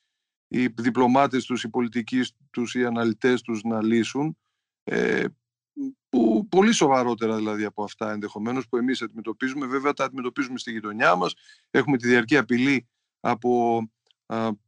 [0.49, 4.37] οι διπλωμάτες τους, οι πολιτικοί τους, οι αναλυτές τους να λύσουν
[4.85, 5.25] ε,
[6.09, 9.67] που πολύ σοβαρότερα δηλαδή από αυτά ενδεχομένως που εμείς αντιμετωπίζουμε.
[9.67, 11.35] Βέβαια τα αντιμετωπίζουμε στη γειτονιά μας.
[11.71, 12.89] Έχουμε τη διαρκή απειλή
[13.21, 13.81] από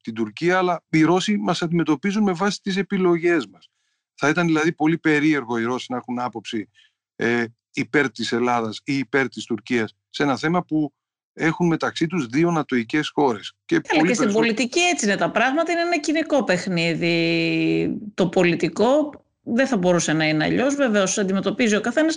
[0.03, 3.71] την Τουρκία αλλά οι Ρώσοι μας αντιμετωπίζουν με βάση τις επιλογές μας.
[4.15, 6.69] Θα ήταν δηλαδή πολύ περίεργο οι Ρώσοι να έχουν άποψη
[7.17, 10.93] ε, υπέρ της Ελλάδας ή υπέρ της Τουρκίας σε ένα θέμα που
[11.33, 13.53] έχουν μεταξύ τους δύο νατοικές χώρες.
[13.65, 17.97] Και, Καλά, και στην πολιτική έτσι είναι τα πράγματα, είναι ένα κοινικό παιχνίδι.
[18.15, 19.11] Το πολιτικό
[19.43, 20.75] δεν θα μπορούσε να είναι αλλιώς.
[20.75, 22.17] Βεβαίως, αντιμετωπίζει ο καθένας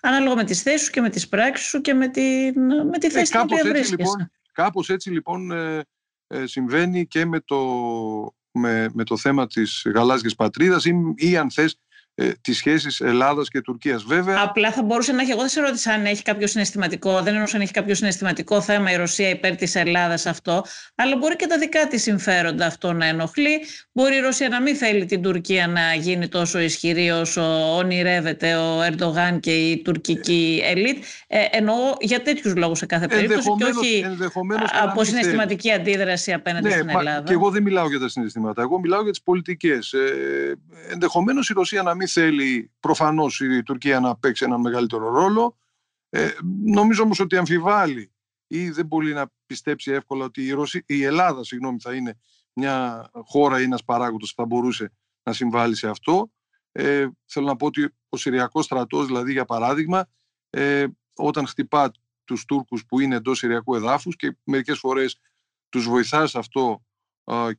[0.00, 2.54] ανάλογα με τις θέσεις σου και με τις πράξεις σου και με, την,
[2.90, 3.94] με τη ε, θέση ε, που βρίσκεσαι.
[3.96, 5.84] Λοιπόν, κάπως έτσι λοιπόν ε,
[6.26, 7.58] ε, συμβαίνει και με το,
[8.50, 11.78] με, με το θέμα της γαλάζιας πατρίδας ή, ή αν θες
[12.14, 14.02] ε, τις σχέσεις Ελλάδας και Τουρκίας.
[14.02, 14.42] Βέβαια...
[14.42, 17.56] Απλά θα μπορούσε να έχει, εγώ δεν σε ρώτησα αν έχει κάποιο συναισθηματικό, δεν εννοούσα
[17.56, 21.58] αν έχει κάποιο συναισθηματικό θέμα η Ρωσία υπέρ της Ελλάδας αυτό, αλλά μπορεί και τα
[21.58, 23.60] δικά της συμφέροντα αυτό να ενοχλεί.
[23.92, 28.82] Μπορεί η Ρωσία να μην θέλει την Τουρκία να γίνει τόσο ισχυρή όσο ονειρεύεται ο
[28.82, 31.04] Ερντογάν και η τουρκική ελίτ.
[31.26, 34.04] Ε, εννοώ για τέτοιους λόγους σε κάθε περίπτωση και όχι
[34.82, 37.22] από συναισθηματική αντίδραση απέναντι ναι, στην Ελλάδα.
[37.22, 39.92] Και εγώ δεν μιλάω για τα συναισθήματα, εγώ μιλάω για τις πολιτικές.
[39.92, 40.58] Ε,
[40.90, 45.58] ενδεχομένως η Ρωσία να μην θέλει προφανώς η Τουρκία να παίξει ένα μεγαλύτερο ρόλο.
[46.08, 46.30] Ε,
[46.64, 48.12] νομίζω όμως ότι αμφιβάλλει
[48.46, 50.54] ή δεν μπορεί να πιστέψει εύκολα ότι η,
[50.86, 52.18] η Ελλάδα συγγνώμη, θα είναι
[52.52, 54.92] μια χώρα ή ένας παράγοντας που θα μπορούσε
[55.22, 56.32] να συμβάλλει σε αυτό.
[56.72, 60.08] Ε, θέλω να πω ότι ο Συριακός στρατός, δηλαδή για παράδειγμα,
[60.50, 61.90] ε, όταν χτυπά
[62.24, 65.18] τους Τούρκους που είναι εντός Συριακού εδάφους και μερικές φορές
[65.68, 66.82] τους βοηθά σε αυτό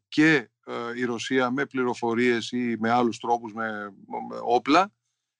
[0.07, 0.45] και ε,
[0.95, 3.93] η Ρωσία με πληροφορίες ή με άλλους τρόπους, με,
[4.43, 4.91] όπλα,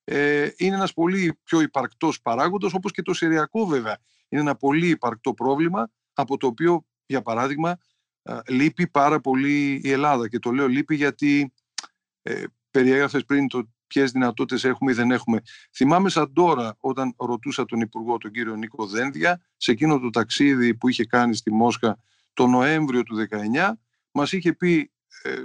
[0.03, 3.97] ε, είναι ένας πολύ πιο υπαρκτός παράγοντας, όπως και το Συριακό βέβαια.
[4.29, 7.77] Είναι ένα πολύ υπαρκτό πρόβλημα, από το οποίο, για παράδειγμα,
[8.21, 10.27] ε, λείπει πάρα πολύ η Ελλάδα.
[10.27, 11.53] Και το λέω λείπει γιατί
[12.21, 15.41] ε, περιέγραφες πριν το ποιες δυνατότητες έχουμε ή δεν έχουμε.
[15.75, 20.75] Θυμάμαι σαν τώρα, όταν ρωτούσα τον Υπουργό, τον κύριο Νίκο Δένδια, σε εκείνο το ταξίδι
[20.75, 21.99] που είχε κάνει στη Μόσχα
[22.33, 23.71] το Νοέμβριο του 19,
[24.11, 24.92] μας είχε πει ε,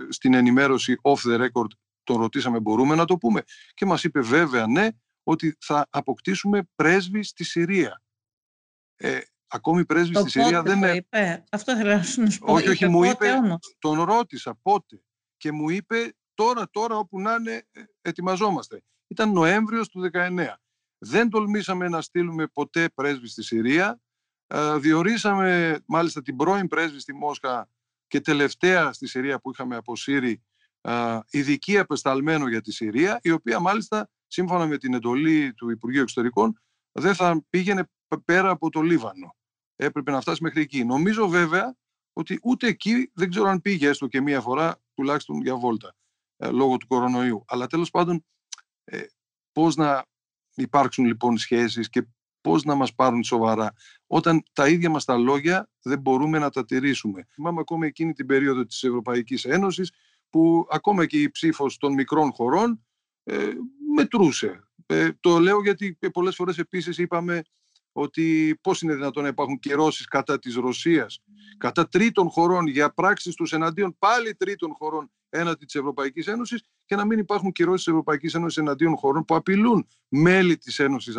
[0.08, 1.70] στην ενημέρωση off the record
[2.02, 3.42] τον ρωτήσαμε μπορούμε να το πούμε;
[3.74, 4.88] Και μας είπε βέβαια ναι
[5.22, 8.02] ότι θα αποκτήσουμε πρέσβη στη Συρία.
[8.96, 10.94] Ε, ακόμη πρέσβη στη Συρία δεν είναι...
[10.94, 12.52] Είπε; Αυτό ήθελα να σου πω.
[12.52, 13.40] Όχι, όχι, μου είπε,
[13.78, 15.02] τον ρώτησα πότε
[15.36, 18.82] και μου είπε τώρα, τώρα όπου να είναι ε, ετοιμαζόμαστε.
[19.06, 20.46] Ήταν Νοέμβριος του 19.
[20.98, 24.00] Δεν τολμήσαμε να στείλουμε ποτέ πρέσβη στη Συρία.
[24.46, 27.68] Ε, διορίσαμε μάλιστα την πρώην πρέσβη στη Μόσχα
[28.08, 30.42] και τελευταία στη Συρία που είχαμε αποσύρει
[31.30, 36.60] ειδική απεσταλμένο για τη Συρία, η οποία μάλιστα σύμφωνα με την εντολή του Υπουργείου Εξωτερικών
[36.92, 37.90] δεν θα πήγαινε
[38.24, 39.36] πέρα από το Λίβανο.
[39.76, 40.84] Έπρεπε να φτάσει μέχρι εκεί.
[40.84, 41.76] Νομίζω βέβαια
[42.12, 45.94] ότι ούτε εκεί δεν ξέρω αν πήγε έστω και μία φορά, τουλάχιστον για βόλτα,
[46.36, 47.44] ε, λόγω του κορονοϊού.
[47.46, 48.24] Αλλά τέλος πάντων,
[48.84, 49.02] ε,
[49.52, 50.02] πώς να
[50.54, 52.06] υπάρξουν λοιπόν σχέσεις και
[52.48, 53.72] πώς να μας πάρουν σοβαρά
[54.06, 57.26] όταν τα ίδια μας τα λόγια δεν μπορούμε να τα τηρήσουμε.
[57.30, 59.92] Θυμάμαι ακόμα εκείνη την περίοδο της Ευρωπαϊκής Ένωσης
[60.30, 62.84] που ακόμα και η ψήφος των μικρών χωρών
[63.24, 63.48] ε,
[63.94, 64.68] μετρούσε.
[64.86, 67.42] Ε, το λέω γιατί πολλές φορές επίσης είπαμε
[68.00, 71.22] ότι πώς είναι δυνατόν να υπάρχουν κυρώσεις κατά της Ρωσίας,
[71.58, 76.96] κατά τρίτων χωρών για πράξεις τους εναντίον πάλι τρίτων χωρών έναντι της Ευρωπαϊκής Ένωσης και
[76.96, 81.16] να μην υπάρχουν κυρώσεις της Ευρωπαϊκής Ένωσης εναντίον χωρών που απειλούν μέλη της Ένωσης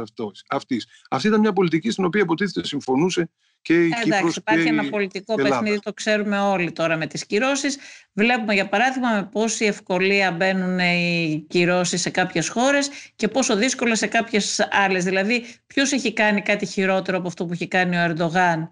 [0.50, 0.86] αυτής.
[1.10, 3.30] Αυτή ήταν μια πολιτική στην οποία υποτίθεται συμφωνούσε
[3.62, 7.26] και η Εντάξει, Κύπρος υπάρχει και ένα πολιτικό παιχνίδι, το ξέρουμε όλοι τώρα με τις
[7.26, 7.78] κυρώσεις.
[8.14, 13.96] Βλέπουμε για παράδειγμα με πόση ευκολία μπαίνουν οι κυρώσεις σε κάποιες χώρες και πόσο δύσκολο
[13.96, 15.04] σε κάποιες άλλες.
[15.04, 18.70] Δηλαδή ποιος έχει κάνει κάτι χειρότερο από αυτό που έχει κάνει ο Ερντογάν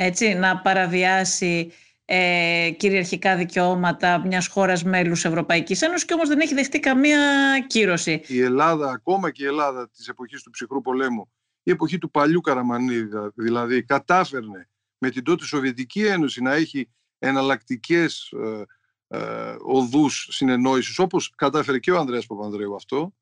[0.00, 1.72] έτσι, να παραβιάσει
[2.04, 7.20] ε, κυριαρχικά δικαιώματα μιας χώρας μέλους Ευρωπαϊκής Ένωσης και όμως δεν έχει δεχτεί καμία
[7.66, 8.22] κύρωση.
[8.26, 11.30] Η Ελλάδα, ακόμα και η Ελλάδα της εποχής του ψυχρού πολέμου
[11.62, 18.32] η εποχή του παλιού Καραμανίδη, δηλαδή κατάφερνε με την τότε Σοβιετική Ένωση να έχει εναλλακτικές
[18.32, 18.64] ε,
[19.10, 23.14] ε, οδούς συνεννόησης όπως κατάφερε και ο Ανδρέας Παπανδρέου αυτό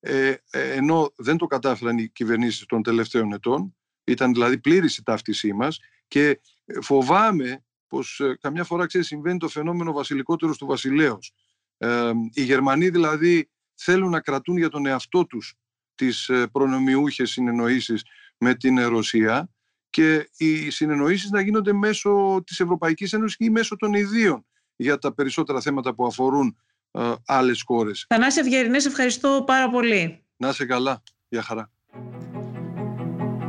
[0.00, 5.02] ε, ε, ενώ δεν το κατάφεραν οι κυβερνήσεις των τελευταίων ετών ήταν δηλαδή πλήρης η
[5.02, 5.78] ταύτισή μας
[6.08, 6.40] και
[6.80, 11.34] φοβάμαι πως καμιά φορά ξέρεις συμβαίνει το φαινόμενο βασιλικότερος του βασιλέως.
[12.32, 15.54] Οι Γερμανοί δηλαδή θέλουν να κρατούν για τον εαυτό τους
[15.94, 18.02] τις προνομιούχες συνεννοήσεις
[18.38, 19.50] με την Ρωσία
[19.90, 25.14] και οι συνεννοήσεις να γίνονται μέσω της Ευρωπαϊκής Ένωσης ή μέσω των ιδίων για τα
[25.14, 26.56] περισσότερα θέματα που αφορούν
[26.90, 28.04] ε, άλλες χώρες.
[28.08, 30.24] Θανάση Ευγερινές, ευχαριστώ πάρα πολύ.
[30.36, 31.02] Να είσαι καλά.
[31.28, 31.70] Γεια χαρά.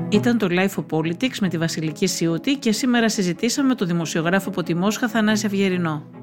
[0.10, 4.64] Ήταν το Life of Politics με τη Βασιλική Σιούτη και σήμερα συζητήσαμε το δημοσιογράφο από
[4.64, 6.22] τη Μόσχα Θανάση Ευγερινό.